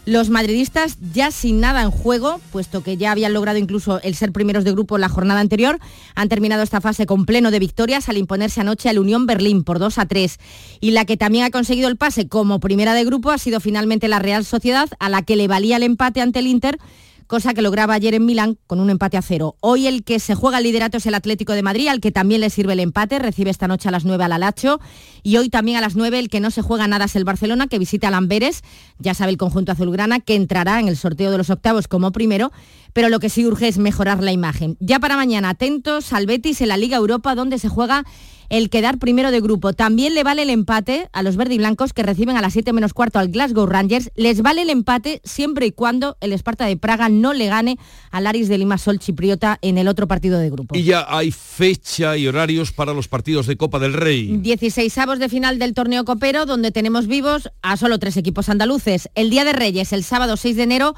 [0.08, 4.32] Los madridistas ya sin nada en juego, puesto que ya habían logrado incluso el ser
[4.32, 5.80] primeros de grupo la jornada anterior,
[6.15, 9.80] han terminado esta fase con pleno de victorias al imponerse anoche al Unión Berlín por
[9.80, 10.39] 2 a 3.
[10.80, 14.08] Y la que también ha conseguido el pase como primera de grupo ha sido finalmente
[14.08, 16.80] la Real Sociedad, a la que le valía el empate ante el Inter
[17.28, 19.56] cosa que lograba ayer en Milán con un empate a cero.
[19.60, 22.42] Hoy el que se juega el liderato es el Atlético de Madrid, al que también
[22.42, 24.80] le sirve el empate, recibe esta noche a las 9 al Alacho
[25.24, 27.68] y hoy también a las 9 el que no se juega nada es el Barcelona,
[27.68, 28.63] que visita a Lamberes,
[28.98, 32.52] ya sabe el conjunto azulgrana, que entrará en el sorteo de los octavos como primero,
[32.94, 34.78] pero lo que sí urge es mejorar la imagen.
[34.80, 38.06] Ya para mañana, atentos al Betis en la Liga Europa, donde se juega
[38.50, 39.74] el quedar primero de grupo.
[39.74, 43.20] También le vale el empate a los verdiblancos que reciben a las 7 menos cuarto
[43.20, 44.12] al Glasgow Rangers.
[44.16, 47.78] Les vale el empate siempre y cuando el Esparta de Praga no le gane
[48.12, 50.76] al Aris de Lima Sol Chipriota en el otro partido de grupo.
[50.76, 54.38] Y ya hay fecha y horarios para los partidos de Copa del Rey.
[54.38, 59.10] 16 avos de final del torneo copero, donde tenemos vivos a solo tres equipos andaluces.
[59.16, 60.96] El Día de Reyes, el sábado 6 de enero,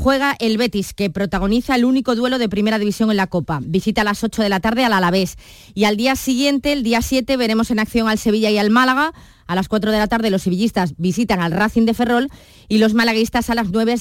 [0.00, 3.60] juega el Betis, que protagoniza el único duelo de primera división en la Copa.
[3.62, 5.36] Visita a las 8 de la tarde al Alavés.
[5.74, 9.12] Y al día siguiente, el día 7, veremos en acción al Sevilla y al Málaga.
[9.50, 12.28] A las 4 de la tarde los sevillistas visitan al Racing de Ferrol
[12.68, 13.96] y los malaguistas a las 9,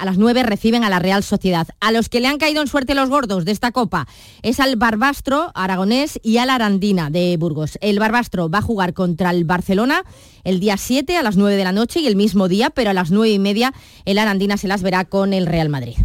[0.00, 1.68] a las 9 reciben a la Real Sociedad.
[1.80, 4.08] A los que le han caído en suerte los gordos de esta copa
[4.40, 7.76] es al Barbastro aragonés y al Arandina de Burgos.
[7.82, 10.02] El Barbastro va a jugar contra el Barcelona
[10.44, 12.94] el día 7 a las 9 de la noche y el mismo día, pero a
[12.94, 13.74] las 9 y media
[14.06, 15.96] el Arandina se las verá con el Real Madrid.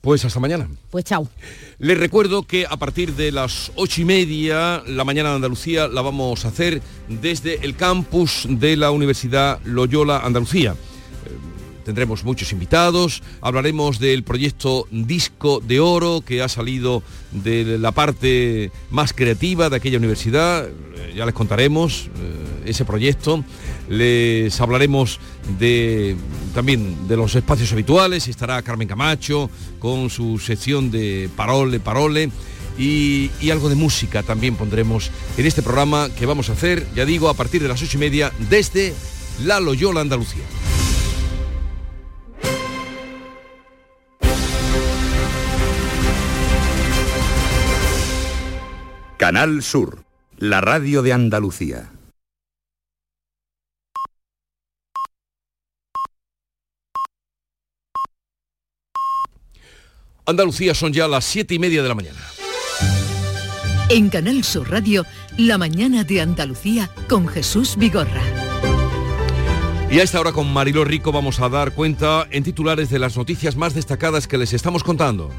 [0.00, 0.66] Pues hasta mañana.
[0.90, 1.28] Pues chao.
[1.78, 6.00] Les recuerdo que a partir de las ocho y media, la mañana de Andalucía la
[6.00, 10.72] vamos a hacer desde el campus de la Universidad Loyola Andalucía.
[10.72, 11.30] Eh,
[11.84, 18.72] tendremos muchos invitados, hablaremos del proyecto Disco de Oro que ha salido de la parte
[18.90, 23.44] más creativa de aquella universidad, eh, ya les contaremos eh, ese proyecto,
[23.90, 25.18] les hablaremos
[25.58, 26.16] de
[26.54, 29.50] también de los espacios habituales, estará Carmen Camacho
[29.80, 32.30] con su sección de Parole, Parole.
[32.78, 37.04] Y, y, algo de música también pondremos en este programa que vamos a hacer, ya
[37.04, 38.94] digo, a partir de las ocho y media desde
[39.44, 40.44] la Loyola Andalucía.
[49.18, 50.04] Canal Sur,
[50.38, 51.90] la radio de Andalucía.
[60.30, 62.18] Andalucía son ya las siete y media de la mañana.
[63.88, 65.04] En Canal Sur Radio,
[65.36, 68.22] la mañana de Andalucía con Jesús Vigorra.
[69.90, 73.16] Y a esta hora con Mariló Rico vamos a dar cuenta en titulares de las
[73.16, 75.30] noticias más destacadas que les estamos contando.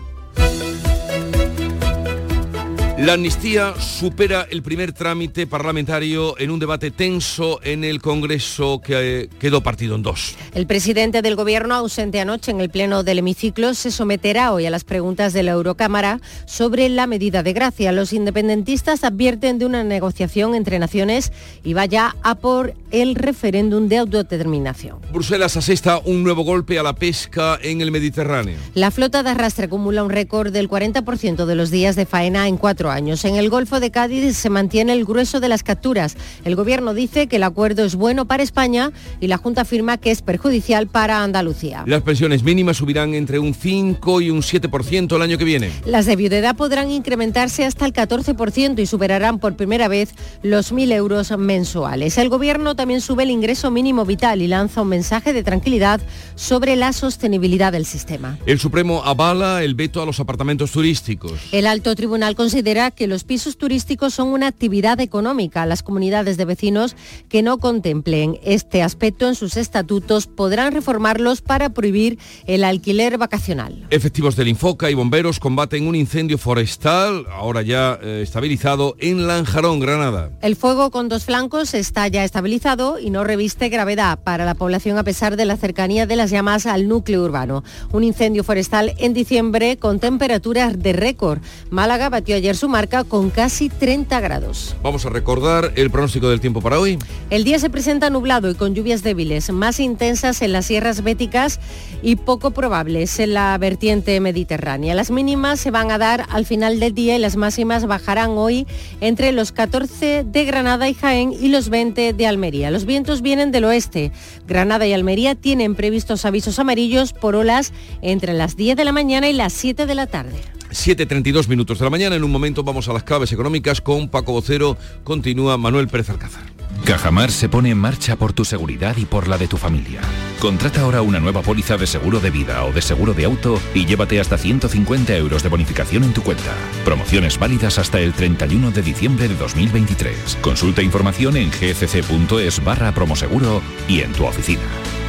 [3.02, 9.28] La amnistía supera el primer trámite parlamentario en un debate tenso en el Congreso que
[9.40, 10.36] quedó partido en dos.
[10.54, 14.70] El presidente del Gobierno, ausente anoche en el Pleno del Hemiciclo, se someterá hoy a
[14.70, 17.92] las preguntas de la Eurocámara sobre la medida de gracia.
[17.92, 21.32] Los independentistas advierten de una negociación entre naciones
[21.64, 25.00] y vaya a por el referéndum de autodeterminación.
[25.12, 28.60] Bruselas asesta un nuevo golpe a la pesca en el Mediterráneo.
[28.76, 32.58] La flota de arrastre acumula un récord del 40% de los días de faena en
[32.58, 33.26] cuatro años.
[33.26, 36.16] En el Golfo de Cádiz se mantiene el grueso de las capturas.
[36.46, 40.12] El Gobierno dice que el acuerdo es bueno para España y la Junta afirma que
[40.12, 41.84] es perjudicial para Andalucía.
[41.88, 45.72] Las pensiones mínimas subirán entre un 5 y un 7% el año que viene.
[45.86, 50.94] Las de viudedad podrán incrementarse hasta el 14% y superarán por primera vez los 1.000
[50.94, 52.18] euros mensuales.
[52.18, 56.02] El Gobierno también sube el ingreso mínimo vital y lanza un mensaje de tranquilidad
[56.36, 58.38] sobre la sostenibilidad del sistema.
[58.46, 61.34] El Supremo avala el veto a los apartamentos turísticos.
[61.52, 65.68] El alto tribunal considera que los pisos turísticos son una actividad económica.
[65.68, 66.96] Las comunidades de vecinos
[67.30, 72.18] que no contemplen este aspecto en sus estatutos podrán reformarlos para prohibir
[72.48, 73.86] el alquiler vacacional.
[73.92, 79.80] Efectivos del Infoca y bomberos combaten un incendio forestal, ahora ya eh, estabilizado, en Lanjarón,
[79.80, 80.32] Granada.
[80.42, 84.98] El fuego con dos flancos está ya estabilizado y no reviste gravedad para la población
[84.98, 87.64] a pesar de la cercanía de las llamas al núcleo urbano.
[87.92, 91.42] Un incendio forestal en diciembre con temperaturas de récord.
[91.70, 94.76] Málaga batió ayer su marca con casi 30 grados.
[94.82, 96.98] Vamos a recordar el pronóstico del tiempo para hoy.
[97.30, 101.60] El día se presenta nublado y con lluvias débiles, más intensas en las sierras béticas
[102.02, 104.96] y poco probables en la vertiente mediterránea.
[104.96, 108.66] Las mínimas se van a dar al final del día y las máximas bajarán hoy
[109.02, 112.72] entre los 14 de Granada y Jaén y los 20 de Almería.
[112.72, 114.12] Los vientos vienen del oeste.
[114.48, 119.30] Granada y Almería tienen previstos avisos amarillos por olas entre las 10 de la mañana
[119.30, 120.40] y las 7 de la tarde.
[120.72, 122.16] 7.32 minutos de la mañana.
[122.16, 124.78] En un momento vamos a las claves económicas con Paco Vocero.
[125.04, 126.44] Continúa Manuel Pérez Alcázar.
[126.86, 130.02] Cajamar se pone en marcha por tu seguridad y por la de tu familia.
[130.40, 133.86] Contrata ahora una nueva póliza de seguro de vida o de seguro de auto y
[133.86, 136.56] llévate hasta 150 euros de bonificación en tu cuenta.
[136.84, 140.40] Promociones válidas hasta el 31 de diciembre de 2023.
[140.42, 144.64] Consulta información en gcc.es barra promoseguro y en tu oficina.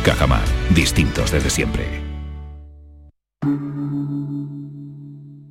[0.05, 0.45] Cajamar,
[0.75, 2.03] distintos desde siempre.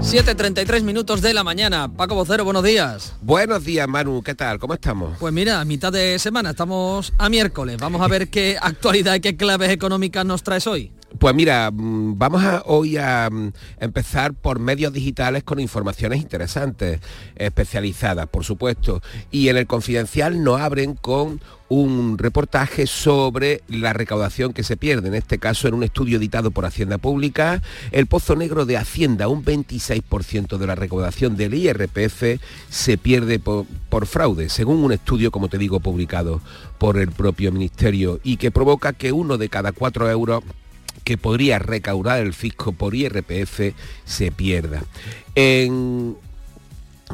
[0.00, 1.88] 7.33 minutos de la mañana.
[1.88, 3.14] Paco Vocero, buenos días.
[3.20, 4.22] Buenos días, Manu.
[4.22, 4.58] ¿Qué tal?
[4.58, 5.18] ¿Cómo estamos?
[5.18, 7.76] Pues mira, a mitad de semana, estamos a miércoles.
[7.78, 10.92] Vamos a ver qué actualidad y qué claves económicas nos traes hoy.
[11.16, 17.00] Pues mira, mm, vamos a, hoy a mm, empezar por medios digitales con informaciones interesantes,
[17.34, 19.00] especializadas, por supuesto.
[19.30, 21.40] Y en el confidencial nos abren con
[21.70, 26.50] un reportaje sobre la recaudación que se pierde, en este caso en un estudio editado
[26.50, 32.40] por Hacienda Pública, el pozo negro de Hacienda, un 26% de la recaudación del IRPF
[32.70, 36.40] se pierde por, por, fraude, según un estudio, como te digo, publicado
[36.78, 40.42] por el propio Ministerio y que provoca que uno de cada cuatro euros
[41.04, 44.82] que podría recaudar el fisco por IRPF se pierda.
[45.34, 46.16] En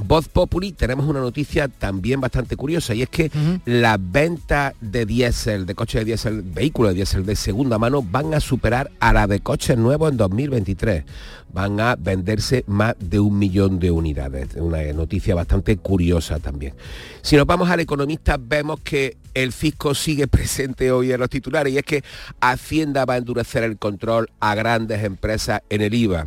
[0.02, 3.30] Voz Populi tenemos una noticia también bastante curiosa y es que
[3.64, 8.34] las ventas de diésel, de coches de diésel, vehículos de diésel de segunda mano van
[8.34, 11.04] a superar a la de coches nuevos en 2023.
[11.52, 14.56] Van a venderse más de un millón de unidades.
[14.56, 16.74] Una noticia bastante curiosa también.
[17.22, 21.72] Si nos vamos al economista vemos que el fisco sigue presente hoy en los titulares
[21.72, 22.02] y es que
[22.40, 26.26] Hacienda va a endurecer el control a grandes empresas en el IVA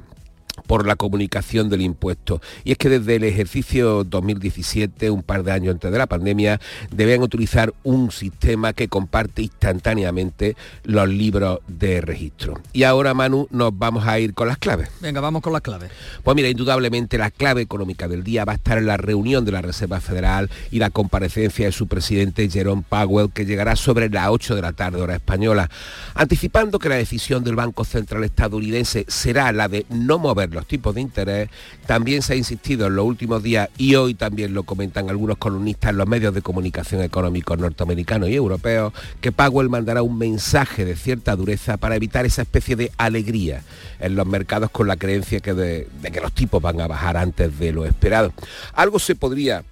[0.65, 2.41] por la comunicación del impuesto.
[2.63, 6.59] Y es que desde el ejercicio 2017, un par de años antes de la pandemia,
[6.91, 12.59] deben utilizar un sistema que comparte instantáneamente los libros de registro.
[12.73, 14.89] Y ahora, Manu, nos vamos a ir con las claves.
[15.01, 15.91] Venga, vamos con las claves.
[16.23, 19.51] Pues mira, indudablemente la clave económica del día va a estar en la reunión de
[19.51, 24.29] la Reserva Federal y la comparecencia de su presidente Jerome Powell, que llegará sobre las
[24.29, 25.69] 8 de la tarde hora española,
[26.13, 30.95] anticipando que la decisión del Banco Central estadounidense será la de no mover los tipos
[30.95, 31.49] de interés,
[31.85, 35.91] también se ha insistido en los últimos días y hoy también lo comentan algunos columnistas
[35.91, 40.95] en los medios de comunicación económicos norteamericanos y europeos, que Powell mandará un mensaje de
[40.95, 43.63] cierta dureza para evitar esa especie de alegría
[43.99, 47.17] en los mercados con la creencia que de, de que los tipos van a bajar
[47.17, 48.33] antes de lo esperado.
[48.73, 49.63] Algo se podría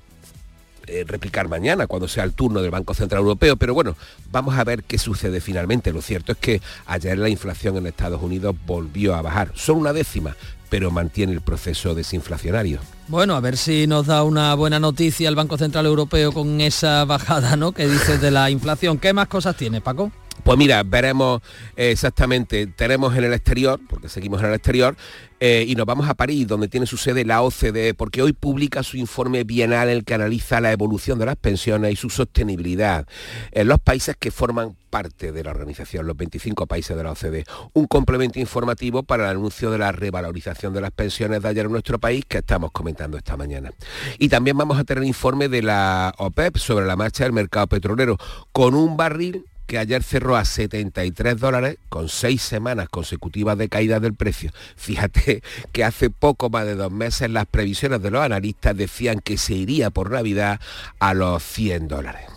[0.87, 3.95] eh, replicar mañana cuando sea el turno del Banco Central Europeo, pero bueno,
[4.31, 5.91] vamos a ver qué sucede finalmente.
[5.91, 9.93] Lo cierto es que ayer la inflación en Estados Unidos volvió a bajar, solo una
[9.93, 10.35] décima,
[10.69, 12.79] pero mantiene el proceso desinflacionario.
[13.07, 17.05] Bueno, a ver si nos da una buena noticia el Banco Central Europeo con esa
[17.05, 17.71] bajada, ¿no?
[17.71, 18.97] Que dice de la inflación.
[18.97, 20.11] ¿Qué más cosas tiene, Paco?
[20.45, 21.41] Pues mira, veremos
[21.75, 24.95] exactamente, tenemos en el exterior, porque seguimos en el exterior,
[25.39, 28.83] eh, y nos vamos a París, donde tiene su sede la OCDE, porque hoy publica
[28.83, 33.07] su informe bienal en el que analiza la evolución de las pensiones y su sostenibilidad
[33.53, 37.43] en los países que forman parte de la organización, los 25 países de la OCDE.
[37.73, 41.71] Un complemento informativo para el anuncio de la revalorización de las pensiones de ayer en
[41.71, 43.71] nuestro país que estamos comentando esta mañana.
[44.19, 48.19] Y también vamos a tener informe de la OPEP sobre la marcha del mercado petrolero,
[48.51, 53.99] con un barril que ayer cerró a 73 dólares con seis semanas consecutivas de caída
[53.99, 54.51] del precio.
[54.75, 59.37] Fíjate que hace poco más de dos meses las previsiones de los analistas decían que
[59.37, 60.59] se iría por Navidad
[60.99, 62.34] a los 100 dólares.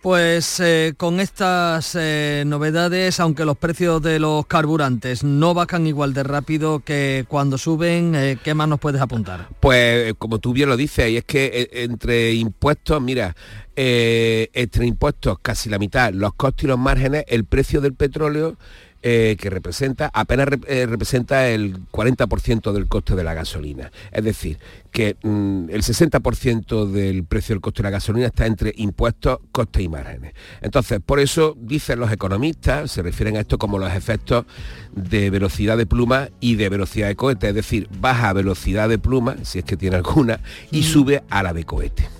[0.00, 6.14] Pues eh, con estas eh, novedades, aunque los precios de los carburantes no bajan igual
[6.14, 9.48] de rápido que cuando suben, eh, ¿qué más nos puedes apuntar?
[9.58, 13.34] Pues como tú bien lo dices, y es que entre impuestos, mira,
[13.74, 18.56] entre impuestos casi la mitad, los costos y los márgenes, el precio del petróleo
[19.00, 23.92] eh, que representa, apenas eh, representa el 40% del coste de la gasolina.
[24.10, 24.58] Es decir,
[24.90, 29.84] que mm, el 60% del precio del coste de la gasolina está entre impuestos, costes
[29.84, 30.34] y márgenes.
[30.62, 34.46] Entonces, por eso dicen los economistas, se refieren a esto como los efectos
[34.92, 39.36] de velocidad de pluma y de velocidad de cohete, es decir, baja velocidad de pluma,
[39.42, 40.40] si es que tiene alguna,
[40.72, 42.17] y sube a la de cohete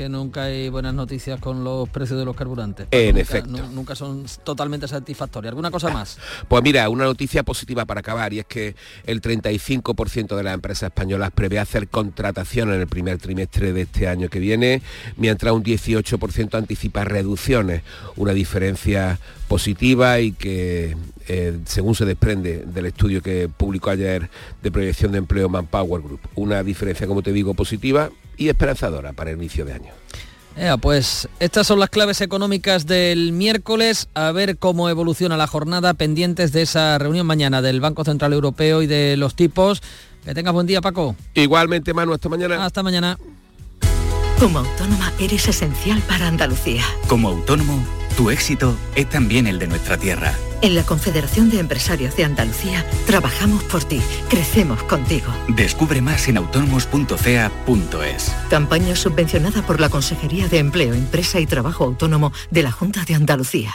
[0.00, 2.86] que nunca hay buenas noticias con los precios de los carburantes.
[2.90, 3.68] En nunca, efecto.
[3.70, 5.50] nunca son totalmente satisfactorias.
[5.50, 6.16] ¿Alguna cosa más?
[6.48, 8.74] Pues mira, una noticia positiva para acabar y es que
[9.04, 14.08] el 35% de las empresas españolas prevé hacer contratación en el primer trimestre de este
[14.08, 14.80] año que viene,
[15.18, 17.82] mientras un 18% anticipa reducciones,
[18.16, 19.18] una diferencia
[19.50, 20.96] positiva y que
[21.26, 24.30] eh, según se desprende del estudio que publicó ayer
[24.62, 29.32] de proyección de empleo Manpower Group, una diferencia, como te digo, positiva y esperanzadora para
[29.32, 29.92] el inicio de año.
[30.80, 36.52] pues estas son las claves económicas del miércoles, a ver cómo evoluciona la jornada, pendientes
[36.52, 39.82] de esa reunión mañana del Banco Central Europeo y de los tipos.
[40.24, 41.16] Que tengas buen día, Paco.
[41.34, 42.64] Igualmente, Manu, hasta mañana.
[42.64, 43.18] Hasta mañana.
[44.40, 46.82] Como autónoma eres esencial para Andalucía.
[47.08, 47.84] Como autónomo,
[48.16, 50.32] tu éxito es también el de nuestra tierra.
[50.62, 55.30] En la Confederación de Empresarios de Andalucía trabajamos por ti, crecemos contigo.
[55.48, 58.34] Descubre más en autónomos.cea.es.
[58.48, 63.16] Campaña subvencionada por la Consejería de Empleo, Empresa y Trabajo Autónomo de la Junta de
[63.16, 63.74] Andalucía.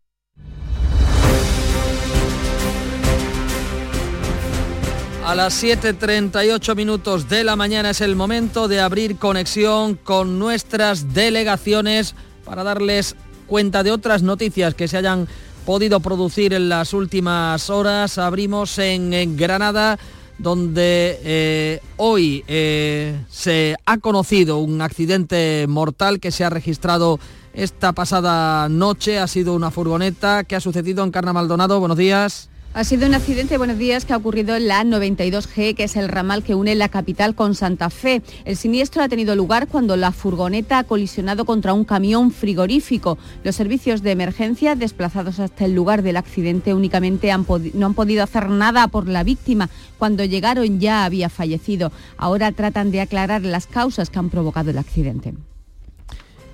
[5.31, 11.13] A las 7.38 minutos de la mañana es el momento de abrir conexión con nuestras
[11.13, 13.15] delegaciones para darles
[13.47, 15.29] cuenta de otras noticias que se hayan
[15.65, 18.17] podido producir en las últimas horas.
[18.17, 19.97] Abrimos en, Granada
[20.37, 27.21] donde eh, hoy eh, se ha conocido un accidente mortal que se ha registrado
[27.53, 29.17] esta pasada noche.
[29.17, 31.79] Ha sido una furgoneta que ha sucedido en Carna Maldonado.
[31.79, 32.50] Buenos días.
[32.73, 36.07] Ha sido un accidente, buenos días, que ha ocurrido en la 92G, que es el
[36.07, 38.21] ramal que une la capital con Santa Fe.
[38.45, 43.17] El siniestro ha tenido lugar cuando la furgoneta ha colisionado contra un camión frigorífico.
[43.43, 47.29] Los servicios de emergencia desplazados hasta el lugar del accidente únicamente
[47.73, 49.69] no han podido hacer nada por la víctima.
[49.97, 51.91] Cuando llegaron ya había fallecido.
[52.15, 55.33] Ahora tratan de aclarar las causas que han provocado el accidente.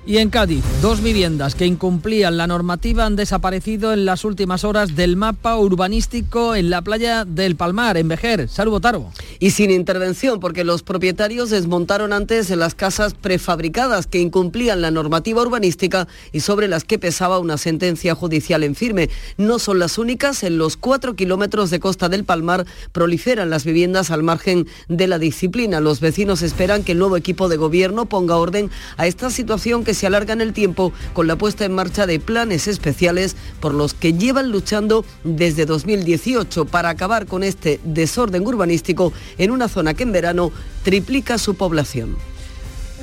[0.08, 4.95] Y en Cádiz, dos viviendas que incumplían la normativa han desaparecido en las últimas horas
[4.95, 8.47] del mapa urbanístico en la playa del Palmar, en Vejer.
[8.47, 9.12] Salud, Botaro.
[9.39, 15.41] Y sin intervención, porque los propietarios desmontaron antes las casas prefabricadas que incumplían la normativa
[15.41, 19.10] urbanística y sobre las que pesaba una sentencia judicial en firme.
[19.36, 20.43] No son las únicas.
[20.43, 25.20] En los cuatro kilómetros de costa del Palmar proliferan las viviendas al margen de la
[25.20, 25.82] disciplina.
[25.82, 29.96] Los vecinos esperan que el nuevo equipo de gobierno ponga orden a esta situación que
[29.97, 33.93] se alarga en el tiempo con la puesta en marcha de planes especiales por los
[33.93, 40.03] que llevan luchando desde 2018 para acabar con este desorden urbanístico en una zona que
[40.03, 40.51] en verano
[40.83, 42.15] triplica su población.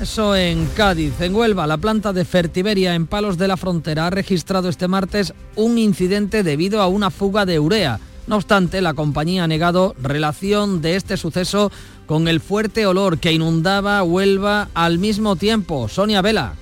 [0.00, 1.20] Eso en Cádiz.
[1.20, 5.32] En Huelva, la planta de Fertiberia en Palos de la Frontera ha registrado este martes
[5.54, 8.00] un incidente debido a una fuga de urea.
[8.26, 11.70] No obstante, la compañía ha negado relación de este suceso
[12.06, 15.88] con el fuerte olor que inundaba Huelva al mismo tiempo.
[15.88, 16.54] Sonia Vela.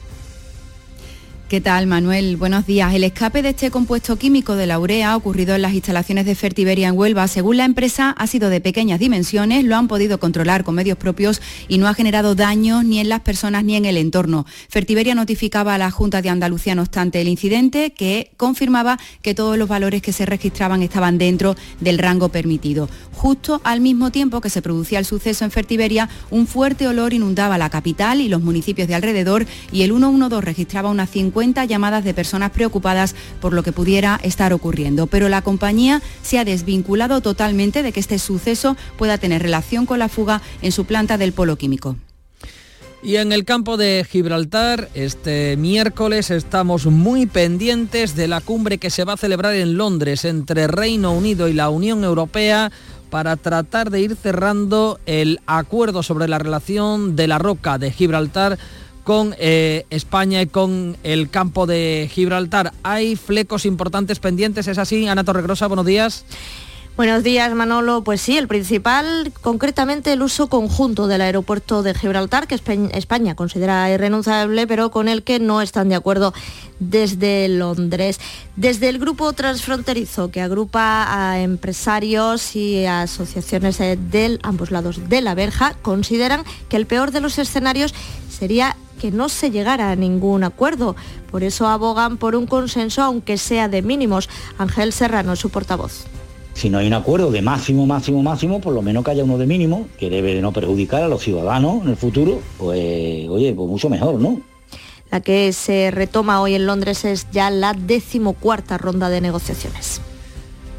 [1.52, 2.38] ¿Qué tal, Manuel?
[2.38, 2.94] Buenos días.
[2.94, 6.88] El escape de este compuesto químico de la urea ocurrido en las instalaciones de Fertiberia
[6.88, 10.74] en Huelva, según la empresa, ha sido de pequeñas dimensiones, lo han podido controlar con
[10.76, 14.46] medios propios y no ha generado daños ni en las personas ni en el entorno.
[14.70, 19.58] Fertiberia notificaba a la Junta de Andalucía, no obstante, el incidente que confirmaba que todos
[19.58, 22.88] los valores que se registraban estaban dentro del rango permitido.
[23.12, 27.58] Justo al mismo tiempo que se producía el suceso en Fertiberia, un fuerte olor inundaba
[27.58, 32.14] la capital y los municipios de alrededor y el 112 registraba unas 50 llamadas de
[32.14, 35.06] personas preocupadas por lo que pudiera estar ocurriendo.
[35.08, 39.98] Pero la compañía se ha desvinculado totalmente de que este suceso pueda tener relación con
[39.98, 41.96] la fuga en su planta del polo químico.
[43.04, 48.90] Y en el campo de Gibraltar, este miércoles estamos muy pendientes de la cumbre que
[48.90, 52.70] se va a celebrar en Londres entre Reino Unido y la Unión Europea
[53.10, 58.56] para tratar de ir cerrando el acuerdo sobre la relación de la roca de Gibraltar
[59.04, 62.72] con eh, España y con el campo de Gibraltar.
[62.82, 65.08] Hay flecos importantes pendientes, ¿es así?
[65.08, 66.24] Ana Torregrosa, buenos días.
[66.94, 68.04] Buenos días, Manolo.
[68.04, 73.90] Pues sí, el principal, concretamente el uso conjunto del aeropuerto de Gibraltar, que España considera
[73.90, 76.34] irrenunciable, pero con el que no están de acuerdo
[76.80, 78.20] desde Londres.
[78.56, 85.34] Desde el grupo transfronterizo que agrupa a empresarios y asociaciones de ambos lados de la
[85.34, 87.94] verja, consideran que el peor de los escenarios
[88.28, 90.94] sería que no se llegara a ningún acuerdo.
[91.28, 94.28] Por eso abogan por un consenso, aunque sea de mínimos.
[94.58, 96.04] Ángel Serrano, su portavoz.
[96.54, 99.38] Si no hay un acuerdo de máximo, máximo, máximo, por lo menos que haya uno
[99.38, 103.52] de mínimo, que debe de no perjudicar a los ciudadanos en el futuro, pues oye,
[103.54, 104.40] pues mucho mejor, ¿no?
[105.10, 110.00] La que se retoma hoy en Londres es ya la decimocuarta ronda de negociaciones.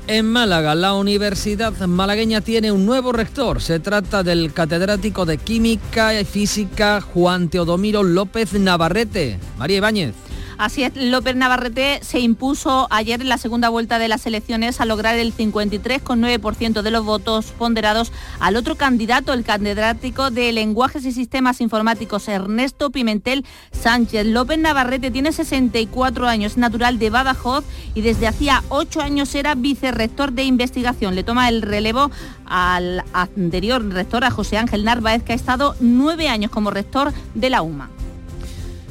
[0.06, 3.62] En Málaga, la Universidad malagueña tiene un nuevo rector.
[3.62, 9.40] Se trata del catedrático de Química y Física Juan Teodomiro López Navarrete.
[9.58, 10.23] María Ibáñez.
[10.58, 14.86] Así es, López Navarrete se impuso ayer en la segunda vuelta de las elecciones a
[14.86, 21.12] lograr el 53,9% de los votos ponderados al otro candidato, el catedrático de Lenguajes y
[21.12, 24.28] Sistemas Informáticos, Ernesto Pimentel Sánchez.
[24.28, 30.34] López Navarrete tiene 64 años, natural de Badajoz y desde hacía ocho años era vicerrector
[30.34, 31.16] de investigación.
[31.16, 32.12] Le toma el relevo
[32.46, 37.50] al anterior rector, a José Ángel Narváez, que ha estado nueve años como rector de
[37.50, 37.90] la UMA.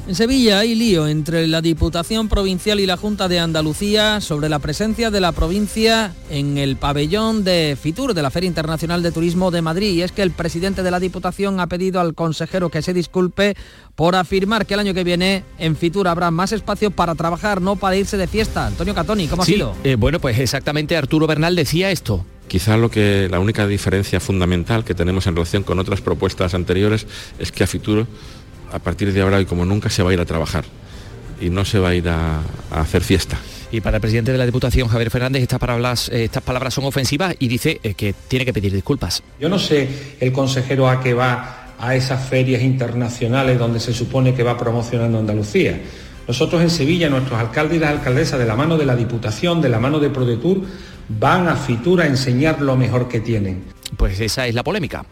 [0.05, 4.59] En Sevilla hay lío entre la Diputación Provincial y la Junta de Andalucía sobre la
[4.59, 9.49] presencia de la provincia en el pabellón de Fitur, de la Feria Internacional de Turismo
[9.49, 9.93] de Madrid.
[9.93, 13.55] Y es que el presidente de la Diputación ha pedido al consejero que se disculpe
[13.95, 17.77] por afirmar que el año que viene en Fitur habrá más espacio para trabajar, no
[17.77, 18.67] para irse de fiesta.
[18.67, 19.75] Antonio Catoni, ¿cómo sí, ha sido?
[19.85, 22.25] eh, bueno, pues exactamente Arturo Bernal decía esto.
[22.49, 27.07] Quizá lo que la única diferencia fundamental que tenemos en relación con otras propuestas anteriores
[27.39, 28.05] es que a Fitur
[28.73, 30.65] a partir de ahora y como nunca se va a ir a trabajar
[31.39, 32.39] y no se va a ir a,
[32.71, 33.37] a hacer fiesta.
[33.71, 36.85] Y para el presidente de la Diputación, Javier Fernández, estas palabras, eh, estas palabras son
[36.85, 39.23] ofensivas y dice eh, que tiene que pedir disculpas.
[39.39, 44.35] Yo no sé el consejero a qué va a esas ferias internacionales donde se supone
[44.35, 45.81] que va promocionando Andalucía.
[46.27, 49.69] Nosotros en Sevilla, nuestros alcaldes y las alcaldesas, de la mano de la Diputación, de
[49.69, 50.61] la mano de ProDetour,
[51.09, 53.63] van a Fitur a enseñar lo mejor que tienen.
[53.97, 55.03] Pues esa es la polémica.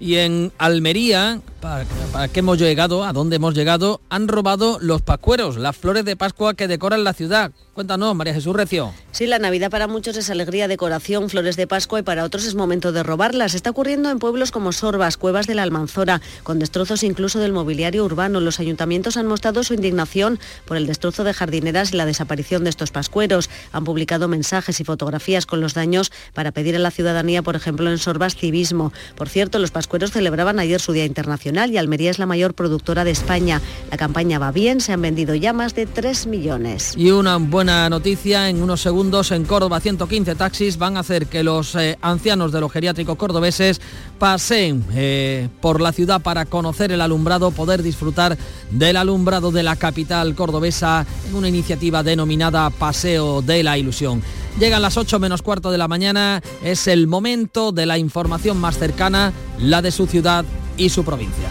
[0.00, 3.04] Y en Almería, ¿para, ¿para, qué hemos llegado?
[3.04, 4.00] ¿A dónde hemos llegado?
[4.08, 7.52] Han robado los pascueros, las flores de Pascua que decoran la ciudad.
[7.74, 8.92] Cuéntanos, María Jesús Recio.
[9.12, 12.54] Sí, la Navidad para muchos es alegría, decoración, flores de Pascua y para otros es
[12.56, 13.54] momento de robarlas.
[13.54, 18.04] Está ocurriendo en pueblos como Sorbas, Cuevas de la Almanzora, con destrozos incluso del mobiliario
[18.04, 18.40] urbano.
[18.40, 22.70] Los ayuntamientos han mostrado su indignación por el destrozo de jardineras y la desaparición de
[22.70, 23.48] estos pascueros.
[23.70, 27.90] Han publicado mensajes y fotografías con los daños para pedir a la ciudadanía, por ejemplo,
[27.90, 28.92] en Sorbas, civismo.
[29.14, 33.04] Por cierto, los pascueros celebraban ayer su Día Internacional y Almería es la mayor productora
[33.04, 33.62] de España.
[33.90, 36.94] La campaña va bien, se han vendido ya más de 3 millones.
[36.96, 41.42] Y una buena noticia, en unos segundos en Córdoba 115 taxis van a hacer que
[41.42, 43.80] los eh, ancianos de los geriátricos cordobeses
[44.18, 48.36] pasen eh, por la ciudad para conocer el alumbrado, poder disfrutar
[48.70, 54.22] del alumbrado de la capital cordobesa en una iniciativa denominada Paseo de la Ilusión.
[54.58, 58.76] Llegan las 8 menos cuarto de la mañana, es el momento de la información más
[58.76, 60.44] cercana, la de su ciudad
[60.76, 61.48] y su provincia.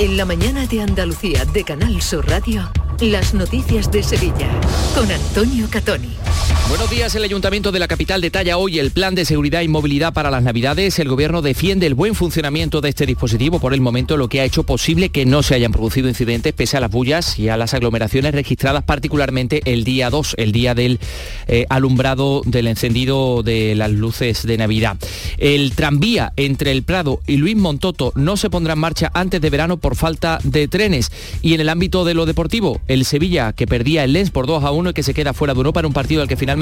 [0.00, 2.68] En la mañana de Andalucía de Canal Sur Radio,
[3.00, 4.48] las noticias de Sevilla
[4.94, 6.16] con Antonio Catoni.
[6.70, 10.12] Buenos días, el Ayuntamiento de la capital detalla hoy el plan de seguridad y movilidad
[10.12, 11.00] para las Navidades.
[11.00, 14.44] El Gobierno defiende el buen funcionamiento de este dispositivo por el momento, lo que ha
[14.44, 17.74] hecho posible que no se hayan producido incidentes pese a las bullas y a las
[17.74, 21.00] aglomeraciones registradas particularmente el día 2, el día del
[21.48, 24.96] eh, alumbrado del encendido de las luces de Navidad.
[25.38, 29.50] El tranvía entre el Prado y Luis Montoto no se pondrá en marcha antes de
[29.50, 31.10] verano por falta de trenes.
[31.42, 34.62] Y en el ámbito de lo deportivo, el Sevilla que perdía el Lens por 2
[34.62, 36.59] a 1 y que se queda fuera de Europa en un partido al que finalmente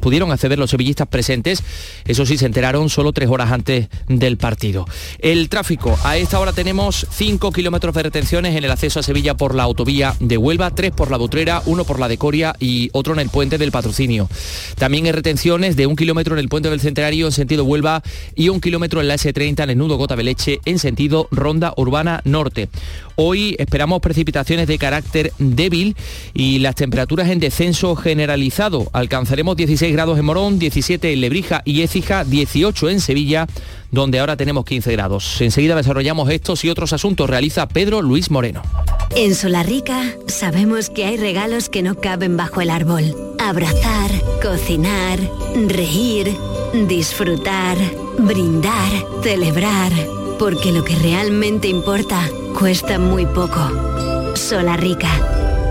[0.00, 1.62] pudieron acceder los sevillistas presentes.
[2.04, 4.86] Eso sí, se enteraron solo tres horas antes del partido.
[5.18, 5.98] El tráfico.
[6.04, 9.64] A esta hora tenemos 5 kilómetros de retenciones en el acceso a Sevilla por la
[9.64, 13.20] autovía de Huelva, 3 por la Butrera, 1 por la de Coria y otro en
[13.20, 14.28] el puente del Patrocinio.
[14.76, 18.02] También hay retenciones de un kilómetro en el puente del Centenario en sentido Huelva
[18.34, 22.20] y un kilómetro en la S30 en el nudo Gota Beleche en sentido Ronda Urbana
[22.24, 22.68] Norte.
[23.16, 25.96] Hoy esperamos precipitaciones de carácter débil
[26.34, 28.88] y las temperaturas en descenso generalizado.
[29.26, 33.48] Alcanzaremos 16 grados en Morón, 17 en Lebrija y Écija, 18 en Sevilla,
[33.90, 35.40] donde ahora tenemos 15 grados.
[35.40, 37.28] Enseguida desarrollamos estos y otros asuntos.
[37.28, 38.62] Realiza Pedro Luis Moreno.
[39.16, 43.16] En Solarrica sabemos que hay regalos que no caben bajo el árbol.
[43.40, 45.18] Abrazar, cocinar,
[45.66, 46.32] reír,
[46.86, 47.76] disfrutar,
[48.18, 48.92] brindar,
[49.24, 49.90] celebrar.
[50.38, 54.36] Porque lo que realmente importa cuesta muy poco.
[54.36, 55.10] Solarrica.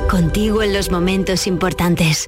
[0.10, 2.28] Contigo en los momentos importantes.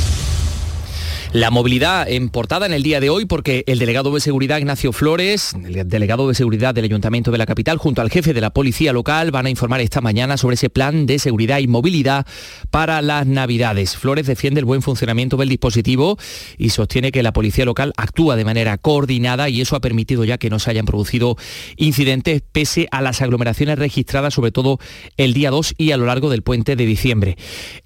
[1.33, 4.91] La movilidad en portada en el día de hoy porque el delegado de seguridad Ignacio
[4.91, 8.49] Flores, el delegado de seguridad del Ayuntamiento de la capital, junto al jefe de la
[8.49, 12.27] policía local, van a informar esta mañana sobre ese plan de seguridad y movilidad
[12.69, 13.95] para las Navidades.
[13.95, 16.17] Flores defiende el buen funcionamiento del dispositivo
[16.57, 20.37] y sostiene que la policía local actúa de manera coordinada y eso ha permitido ya
[20.37, 21.37] que no se hayan producido
[21.77, 24.79] incidentes pese a las aglomeraciones registradas, sobre todo
[25.15, 27.37] el día 2 y a lo largo del puente de diciembre.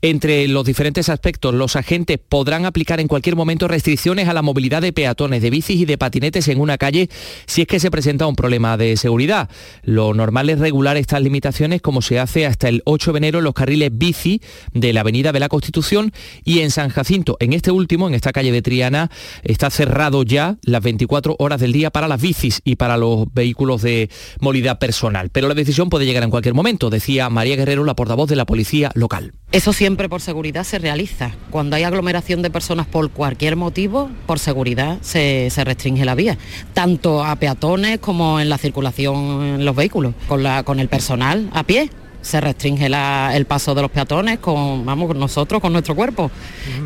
[0.01, 4.81] Entre los diferentes aspectos, los agentes podrán aplicar en cualquier momento restricciones a la movilidad
[4.81, 7.09] de peatones, de bicis y de patinetes en una calle
[7.45, 9.49] si es que se presenta un problema de seguridad.
[9.83, 13.43] Lo normal es regular estas limitaciones como se hace hasta el 8 de enero en
[13.43, 14.41] los carriles bici
[14.73, 16.11] de la Avenida de la Constitución
[16.43, 17.37] y en San Jacinto.
[17.39, 19.11] En este último, en esta calle de Triana,
[19.43, 23.81] está cerrado ya las 24 horas del día para las bicis y para los vehículos
[23.81, 24.09] de
[24.39, 25.29] movilidad personal.
[25.29, 28.45] Pero la decisión puede llegar en cualquier momento, decía María Guerrero, la portavoz de la
[28.45, 29.33] policía local.
[29.51, 31.31] Eso siempre por seguridad se realiza.
[31.49, 33.24] Cuando hay aglomeración de personas por cualquier
[33.55, 36.37] motivo, por seguridad se, se, restringe la vía,
[36.73, 41.49] tanto a peatones como en la circulación en los vehículos, con, la, con el personal
[41.53, 41.89] a pie
[42.25, 46.31] se restringe el paso de los peatones con, vamos, con nosotros, con nuestro cuerpo.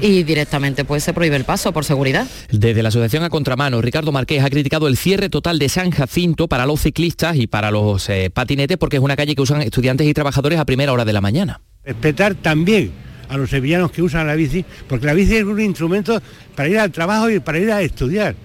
[0.02, 2.28] Y directamente pues se prohíbe el paso por seguridad.
[2.52, 6.50] Desde la Asociación a Contramano, Ricardo Marqués ha criticado el cierre total de San Jacinto
[6.50, 10.08] para los ciclistas y para los eh, patinetes porque es una calle que usan estudiantes
[10.08, 11.62] y trabajadores a primera hora de la mañana.
[11.86, 12.92] Respetar también
[13.30, 16.22] a los sevillanos que usan la bici, porque la bici es un instrumento
[16.56, 18.36] para ir al trabajo y para ir a estudiar.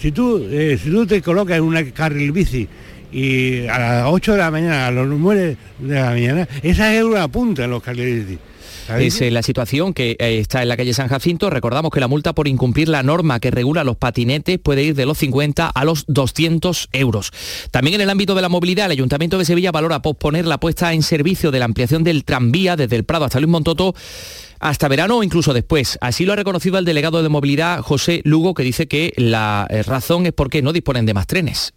[0.00, 2.68] Si tú, eh, si tú te colocas en una carril bici
[3.12, 7.04] y a las 8 de la mañana, a los 9 de la mañana, esa es
[7.04, 8.38] una punta en los carriles bici.
[8.88, 11.50] Es la situación que eh, está en la calle San Jacinto.
[11.50, 15.06] Recordamos que la multa por incumplir la norma que regula los patinetes puede ir de
[15.06, 17.32] los 50 a los 200 euros.
[17.70, 20.92] También en el ámbito de la movilidad, el Ayuntamiento de Sevilla valora posponer la puesta
[20.92, 23.94] en servicio de la ampliación del tranvía desde el Prado hasta Luis Montoto
[24.58, 25.98] hasta verano o incluso después.
[26.00, 29.82] Así lo ha reconocido el delegado de movilidad José Lugo, que dice que la eh,
[29.82, 31.74] razón es porque no disponen de más trenes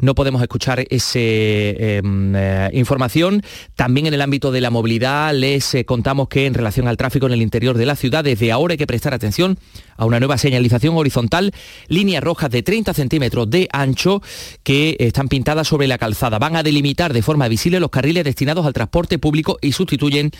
[0.00, 3.42] no podemos escuchar esa em, eh, información.
[3.74, 7.26] También en el ámbito de la movilidad les eh, contamos que en relación al tráfico
[7.26, 9.58] en el interior de la ciudad, desde ahora hay que prestar atención
[9.98, 11.52] a una nueva señalización horizontal,
[11.88, 14.22] líneas rojas de 30 centímetros de ancho
[14.62, 16.38] que están pintadas sobre la calzada.
[16.38, 20.30] Van a delimitar de forma visible los carriles destinados al transporte público y sustituyen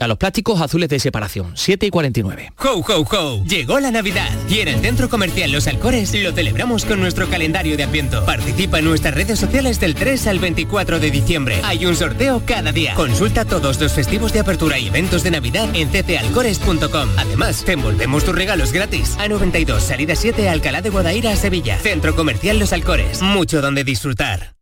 [0.00, 1.52] a los plásticos azules de separación.
[1.56, 2.52] 7 y 49.
[2.58, 3.44] ¡Ho, ho, ho!
[3.44, 7.76] Llegó la Navidad y en el Centro Comercial Los Alcores lo celebramos con nuestro calendario
[7.76, 8.24] de Adviento.
[8.24, 11.60] Participa en nuestras redes sociales del 3 al 24 de diciembre.
[11.64, 12.94] Hay un sorteo cada día.
[12.94, 17.08] Consulta todos los festivos de apertura y eventos de Navidad en ccalcores.com.
[17.16, 19.07] Además, te envolvemos tus regalos gratis.
[19.16, 21.78] A92, salida 7, Alcalá de Guadaira, Sevilla.
[21.78, 23.22] Centro Comercial Los Alcores.
[23.22, 24.54] Mucho donde disfrutar.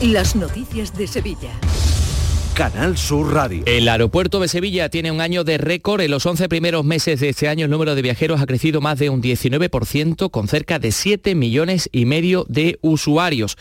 [0.00, 1.50] Las noticias de Sevilla.
[2.56, 3.64] Canal Sur Radio.
[3.66, 6.00] El aeropuerto de Sevilla tiene un año de récord.
[6.00, 8.98] En los 11 primeros meses de este año el número de viajeros ha crecido más
[8.98, 13.58] de un 19% con cerca de 7 millones y medio de usuarios.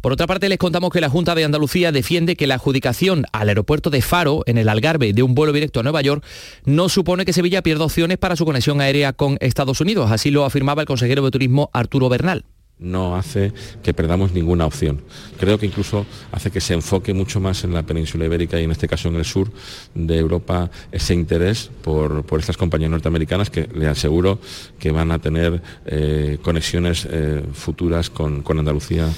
[0.00, 3.50] Por otra parte, les contamos que la Junta de Andalucía defiende que la adjudicación al
[3.50, 6.24] aeropuerto de Faro, en el Algarve, de un vuelo directo a Nueva York,
[6.64, 10.10] no supone que Sevilla pierda opciones para su conexión aérea con Estados Unidos.
[10.10, 12.46] Así lo afirmaba el consejero de Turismo Arturo Bernal
[12.78, 13.52] no hace
[13.82, 15.00] que perdamos ninguna opción.
[15.38, 18.70] Creo que incluso hace que se enfoque mucho más en la península ibérica y en
[18.70, 19.50] este caso en el sur
[19.94, 24.38] de Europa ese interés por, estas compañías norteamericanas que le aseguro
[24.78, 29.08] que van a tener eh, conexiones eh, futuras con Andalucía.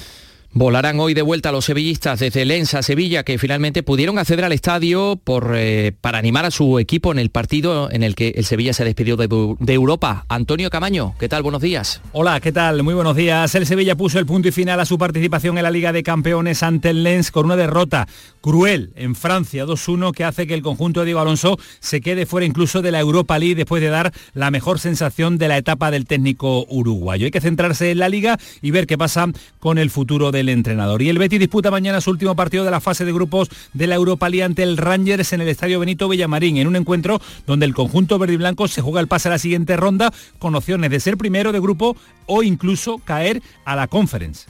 [0.53, 4.51] Volarán hoy de vuelta los sevillistas desde Lens a Sevilla, que finalmente pudieron acceder al
[4.51, 8.45] estadio por, eh, para animar a su equipo en el partido en el que el
[8.45, 10.27] Sevilla se despidió de, de, Europa.
[10.29, 11.45] Antonio Camaño, ¿qué tal?
[11.45, 12.03] Buenos días.
[12.11, 12.83] Hola, ¿qué tal?
[12.83, 13.55] Muy buenos días.
[13.55, 16.65] El Sevilla puso el punto y final a su participación en la Liga de Campeones
[16.65, 18.09] ante el Lens con una derrota
[18.41, 22.45] cruel en Francia 2-1 que hace que el conjunto de Diego Alonso se quede fuera
[22.45, 26.07] incluso de la Europa League después de dar la mejor sensación de la etapa del
[26.07, 27.27] técnico uruguayo.
[27.27, 29.27] Hay que centrarse en la liga y ver qué pasa
[29.61, 31.03] con el futuro de el entrenador.
[31.03, 33.95] Y el Betis disputa mañana su último partido de la fase de grupos de la
[33.95, 37.75] Europa League ante el Rangers en el Estadio Benito Villamarín, en un encuentro donde el
[37.75, 41.01] conjunto verde y blanco se juega el pase a la siguiente ronda con opciones de
[41.01, 44.47] ser primero de grupo o incluso caer a la conference.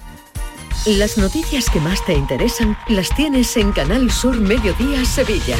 [0.86, 5.56] Las noticias que más te interesan las tienes en Canal Sur Mediodía Sevilla.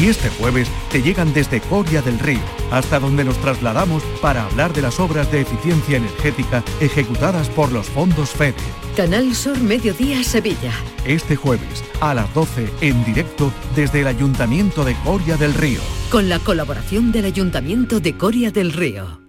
[0.00, 2.40] Y este jueves te llegan desde Coria del Río,
[2.72, 7.86] hasta donde nos trasladamos para hablar de las obras de eficiencia energética ejecutadas por los
[7.86, 8.83] fondos FEDE.
[8.96, 10.70] Canal Sur Mediodía Sevilla.
[11.04, 15.80] Este jueves a las 12 en directo desde el Ayuntamiento de Coria del Río.
[16.12, 19.20] Con la colaboración del Ayuntamiento de Coria del Río.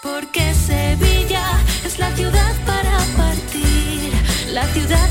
[0.00, 4.12] Porque Sevilla es la ciudad para partir,
[4.52, 5.07] la ciudad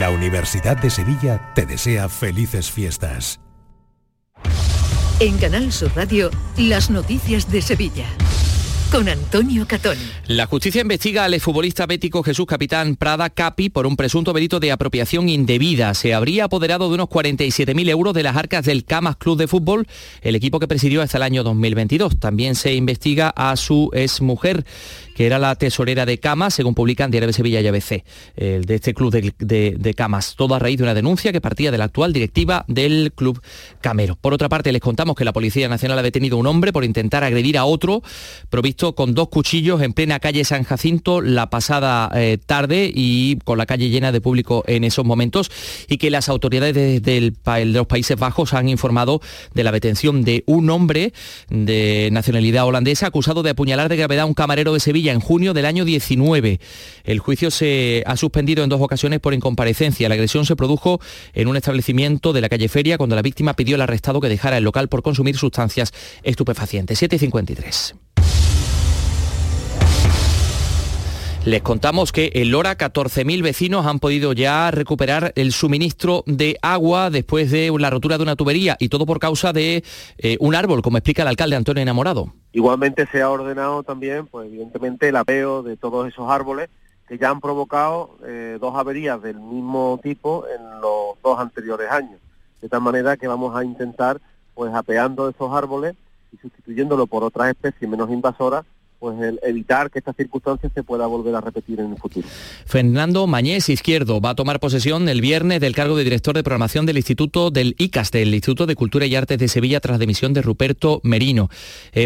[0.00, 3.38] La Universidad de Sevilla te desea felices fiestas.
[5.20, 8.06] En Canal Sur Radio, las noticias de Sevilla
[8.90, 9.96] con Antonio Catón.
[10.26, 14.72] La justicia investiga al exfutbolista bético Jesús Capitán Prada Capi por un presunto delito de
[14.72, 15.94] apropiación indebida.
[15.94, 19.86] Se habría apoderado de unos 47.000 euros de las arcas del Camas Club de Fútbol,
[20.22, 22.18] el equipo que presidió hasta el año 2022.
[22.18, 24.64] También se investiga a su exmujer
[25.20, 28.04] que era la tesorera de Camas, según publican Diario de Sevilla y ABC,
[28.36, 31.76] el de este club de, Camas, todo a raíz de una denuncia que partía de
[31.76, 33.38] la actual directiva del club
[33.82, 34.16] Camero.
[34.16, 36.84] Por otra parte, les contamos que la Policía Nacional ha detenido a un hombre por
[36.84, 38.02] intentar agredir a otro,
[38.48, 43.58] provisto con dos cuchillos en plena calle San Jacinto la pasada eh, tarde y con
[43.58, 45.50] la calle llena de público en esos momentos,
[45.86, 49.20] y que las autoridades de, de los Países Bajos han informado
[49.52, 51.12] de la detención de un hombre
[51.50, 55.54] de nacionalidad holandesa acusado de apuñalar de gravedad a un camarero de Sevilla En junio
[55.54, 56.60] del año 19.
[57.04, 60.08] El juicio se ha suspendido en dos ocasiones por incomparecencia.
[60.08, 61.00] La agresión se produjo
[61.32, 64.58] en un establecimiento de la calle Feria cuando la víctima pidió al arrestado que dejara
[64.58, 65.92] el local por consumir sustancias
[66.22, 67.02] estupefacientes.
[67.02, 67.94] 7.53.
[71.46, 77.08] Les contamos que en Lora 14.000 vecinos han podido ya recuperar el suministro de agua
[77.08, 79.82] después de la rotura de una tubería y todo por causa de
[80.18, 82.34] eh, un árbol, como explica el alcalde Antonio Enamorado.
[82.52, 86.68] Igualmente se ha ordenado también, pues evidentemente, el apeo de todos esos árboles
[87.06, 92.20] que ya han provocado eh, dos averías del mismo tipo en los dos anteriores años.
[92.60, 94.20] De tal manera que vamos a intentar,
[94.54, 95.94] pues apeando esos árboles
[96.32, 98.64] y sustituyéndolo por otras especies menos invasoras,
[99.00, 102.28] pues el evitar que esta circunstancia se pueda volver a repetir en el futuro.
[102.66, 106.84] Fernando Mañez Izquierdo va a tomar posesión el viernes del cargo de director de programación
[106.86, 110.34] del Instituto del ICAS, del Instituto de Cultura y Artes de Sevilla, tras la demisión
[110.34, 111.48] de Ruperto Merino.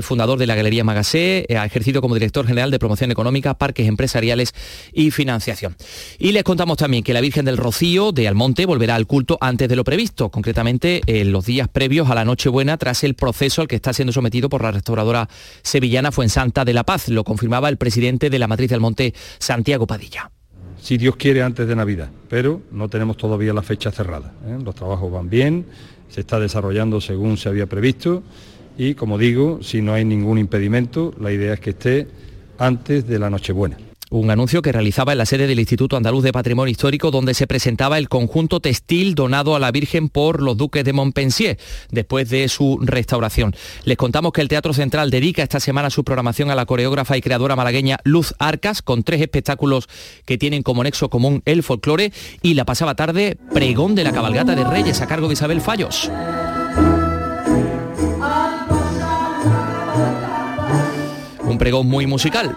[0.03, 4.55] Fundador de la Galería Magasé, ha ejercido como director general de promoción económica, parques empresariales
[4.93, 5.75] y financiación.
[6.19, 9.69] Y les contamos también que la Virgen del Rocío de Almonte volverá al culto antes
[9.69, 13.69] de lo previsto, concretamente en los días previos a la Nochebuena, tras el proceso al
[13.69, 15.29] que está siendo sometido por la restauradora
[15.63, 19.87] sevillana Fuensanta de la Paz, lo confirmaba el presidente de la Matriz del Monte, Santiago
[19.87, 20.31] Padilla.
[20.81, 24.35] Si Dios quiere antes de Navidad, pero no tenemos todavía la fecha cerrada.
[24.47, 24.59] ¿eh?
[24.63, 25.67] Los trabajos van bien,
[26.09, 28.23] se está desarrollando según se había previsto
[28.77, 32.09] y, como digo, si no hay ningún impedimento, la idea es que esté
[32.59, 33.79] antes de la Nochebuena
[34.11, 37.47] un anuncio que realizaba en la sede del Instituto Andaluz de Patrimonio Histórico donde se
[37.47, 41.59] presentaba el conjunto textil donado a la Virgen por los duques de Montpensier
[41.91, 43.55] después de su restauración.
[43.85, 47.23] Les contamos que el Teatro Central dedica esta semana su programación a la coreógrafa y
[47.23, 49.89] creadora malagueña Luz Arcas con tres espectáculos
[50.25, 54.55] que tienen como nexo común el folclore y la pasaba tarde pregón de la cabalgata
[54.55, 56.11] de Reyes a cargo de Isabel Fallos.
[61.43, 62.57] Un pregón muy musical.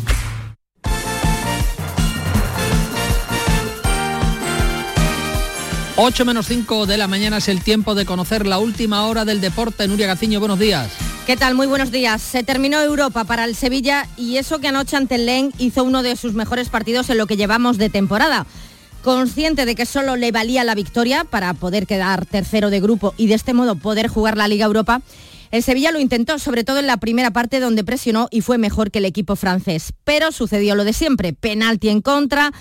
[5.97, 9.41] 8 menos 5 de la mañana es el tiempo de conocer la última hora del
[9.41, 9.87] deporte.
[9.87, 10.89] Nuria Gaciño, buenos días.
[11.27, 11.53] ¿Qué tal?
[11.53, 12.21] Muy buenos días.
[12.21, 16.01] Se terminó Europa para el Sevilla y eso que anoche ante el Len hizo uno
[16.01, 18.45] de sus mejores partidos en lo que llevamos de temporada.
[19.03, 23.27] Consciente de que solo le valía la victoria para poder quedar tercero de grupo y
[23.27, 25.01] de este modo poder jugar la Liga Europa,
[25.51, 28.91] el Sevilla lo intentó, sobre todo en la primera parte donde presionó y fue mejor
[28.91, 29.91] que el equipo francés.
[30.05, 32.53] Pero sucedió lo de siempre, penalti en contra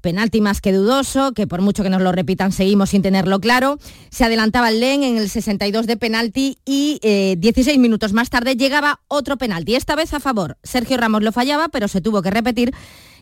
[0.00, 3.78] penalti más que dudoso, que por mucho que nos lo repitan seguimos sin tenerlo claro.
[4.10, 6.98] Se adelantaba el Len en el 62 de penalti y
[7.38, 10.58] 16 eh, minutos más tarde llegaba otro penalti, esta vez a favor.
[10.62, 12.74] Sergio Ramos lo fallaba, pero se tuvo que repetir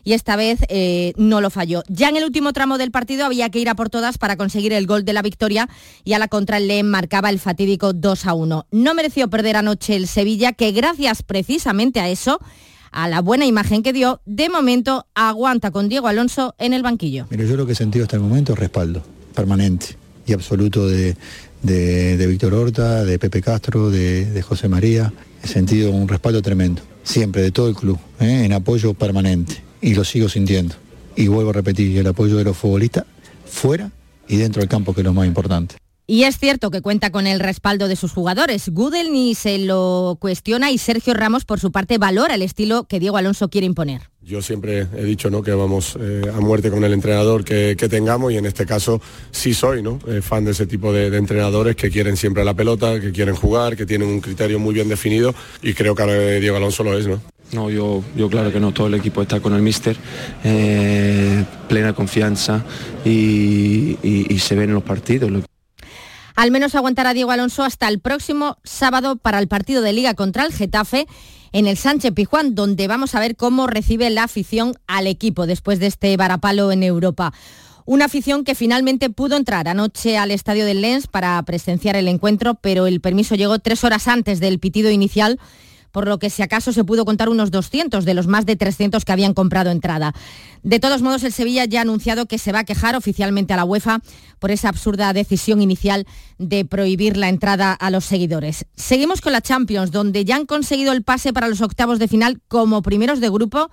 [0.03, 1.83] y esta vez eh, no lo falló.
[1.89, 4.71] Ya en el último tramo del partido había que ir a por todas para conseguir
[4.71, 5.67] el gol de la victoria
[6.05, 8.67] y a la contra el Len marcaba el fatídico 2 a 1.
[8.71, 12.39] No mereció perder anoche el Sevilla, que gracias precisamente a eso
[12.97, 17.27] a la buena imagen que dio, de momento aguanta con Diego Alonso en el banquillo.
[17.29, 19.03] Mira, yo lo que he sentido hasta el momento es respaldo
[19.35, 19.95] permanente
[20.25, 21.15] y absoluto de,
[21.61, 25.13] Víctor Horta, de Pepe Castro, de, José María.
[25.43, 28.45] He sentido un respaldo tremendo, siempre de todo el club, ¿eh?
[28.45, 30.73] en apoyo permanente y lo sigo sintiendo.
[31.15, 33.05] Y vuelvo a repetir, el apoyo de los futbolistas
[33.45, 33.91] fuera
[34.27, 35.75] y dentro del campo, que es lo más importante.
[36.09, 38.69] Y es cierto que cuenta con el respaldo de sus jugadores.
[38.69, 43.01] Gudel ni se lo cuestiona y Sergio Ramos por su parte valora el estilo que
[43.01, 44.03] Diego Alonso quiere imponer.
[44.21, 45.41] Yo siempre he dicho ¿no?
[45.41, 49.01] que vamos eh, a muerte con el entrenador que, tengamos y en este caso
[49.31, 49.99] sí soy ¿no?
[50.07, 53.75] Eh, fan de ese tipo de, entrenadores que quieren siempre la pelota, que quieren jugar,
[53.75, 57.05] que tienen un criterio muy bien definido y creo que Diego Alonso lo es.
[57.05, 57.21] ¿no?
[57.51, 59.97] No, yo, yo claro que no, todo el equipo está con el míster,
[60.45, 62.65] eh, plena confianza
[63.05, 65.31] y, y, se ven en los partidos.
[66.37, 70.45] Al menos aguantará Diego Alonso hasta el próximo sábado para el partido de liga contra
[70.45, 71.07] el Getafe
[71.51, 75.79] en el Sánchez Pijuán, donde vamos a ver cómo recibe la afición al equipo después
[75.79, 77.33] de este varapalo en Europa.
[77.85, 82.53] Una afición que finalmente pudo entrar anoche al estadio del Lens para presenciar el encuentro,
[82.53, 85.39] pero el permiso llegó tres horas antes del pitido inicial
[85.97, 89.03] por lo que si acaso se pudo contar unos 200 de los más de 300
[89.03, 90.13] que habían comprado entrada.
[90.61, 93.57] De todos modos, el Sevilla ya ha anunciado que se va a quejar oficialmente a
[93.57, 94.01] la UEFA
[94.37, 96.05] por esa absurda decisión inicial
[96.37, 98.67] de prohibir la entrada a los seguidores.
[98.75, 102.41] Seguimos con la Champions, donde ya han conseguido el pase para los octavos de final
[102.47, 103.71] como primeros de grupo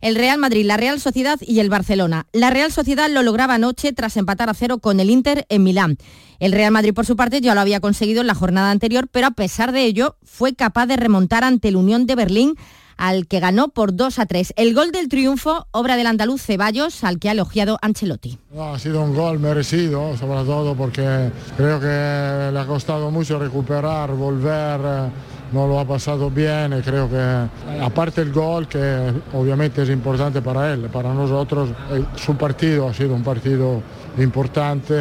[0.00, 2.26] el Real Madrid, la Real Sociedad y el Barcelona.
[2.32, 5.98] La Real Sociedad lo lograba anoche tras empatar a cero con el Inter en Milán.
[6.38, 9.26] El Real Madrid, por su parte, ya lo había conseguido en la jornada anterior, pero
[9.26, 12.54] a pesar de ello fue capaz de remontar ante el Unión de Berlín
[13.00, 14.52] al que ganó por 2 a 3.
[14.56, 18.38] El gol del triunfo, obra del andaluz Ceballos, al que ha elogiado Ancelotti.
[18.58, 24.12] ha sido un gol merecido, sobre todo porque creo que le ha costado mucho recuperar,
[24.12, 25.10] volver.
[25.52, 30.72] No lo ha pasado bien creo que aparte el gol que obviamente es importante para
[30.72, 33.82] él, para nosotros eh, su partido ha sido un partido
[34.18, 34.94] importante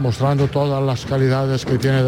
[0.00, 2.02] mostrando todas las calidades que tiene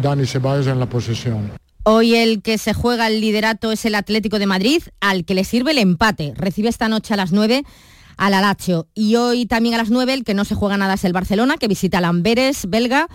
[0.00, 1.50] Dani Ceballos en la posesión.
[1.82, 5.44] Hoy el que se juega el liderato es el Atlético de Madrid, al que le
[5.44, 6.34] sirve el empate.
[6.36, 7.64] Recibe esta noche a las 9
[8.18, 8.86] al Alacho.
[8.94, 11.56] Y hoy también a las 9 el que no se juega nada es el Barcelona,
[11.56, 13.08] que visita al Amberes belga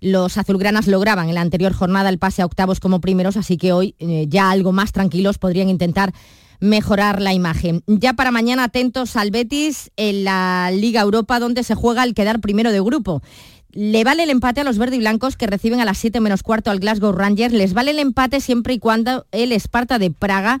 [0.00, 3.72] los azulgranas lograban en la anterior jornada el pase a octavos como primeros, así que
[3.72, 6.12] hoy eh, ya algo más tranquilos podrían intentar
[6.60, 7.82] mejorar la imagen.
[7.86, 12.40] Ya para mañana atentos al Betis en la Liga Europa donde se juega el quedar
[12.40, 13.22] primero de grupo.
[13.72, 16.42] Le vale el empate a los verde y blancos que reciben a las 7 menos
[16.42, 17.54] cuarto al Glasgow Rangers.
[17.54, 20.60] Les vale el empate siempre y cuando el Esparta de Praga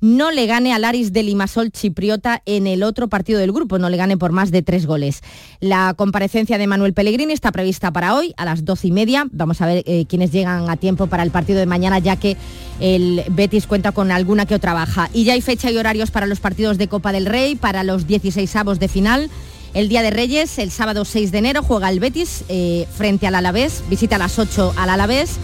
[0.00, 3.90] no le gane al Aris de Limasol Chipriota en el otro partido del grupo, no
[3.90, 5.22] le gane por más de tres goles.
[5.60, 9.26] La comparecencia de Manuel Pellegrini está prevista para hoy a las doce y media.
[9.32, 12.36] Vamos a ver eh, quiénes llegan a tiempo para el partido de mañana, ya que
[12.80, 15.10] el Betis cuenta con alguna que otra baja.
[15.12, 18.06] Y ya hay fecha y horarios para los partidos de Copa del Rey, para los
[18.06, 19.30] 16 avos de final.
[19.72, 23.36] El Día de Reyes, el sábado 6 de enero, juega el Betis eh, frente al
[23.36, 25.38] Alavés, visita a las 8 al Alavés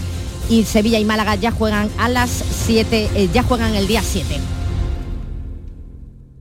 [0.49, 4.41] y Sevilla y Málaga ya juegan a las 7, eh, ya juegan el día 7.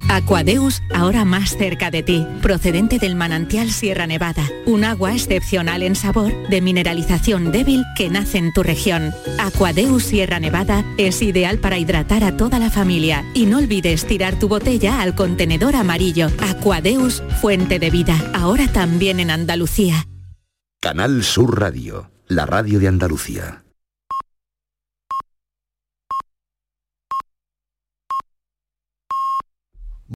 [0.07, 5.95] Aquadeus, ahora más cerca de ti, procedente del manantial Sierra Nevada, un agua excepcional en
[5.95, 9.13] sabor, de mineralización débil que nace en tu región.
[9.39, 14.37] Aquadeus Sierra Nevada es ideal para hidratar a toda la familia y no olvides tirar
[14.37, 16.27] tu botella al contenedor amarillo.
[16.39, 20.07] Aquadeus, fuente de vida, ahora también en Andalucía.
[20.79, 23.64] Canal Sur Radio, la radio de Andalucía.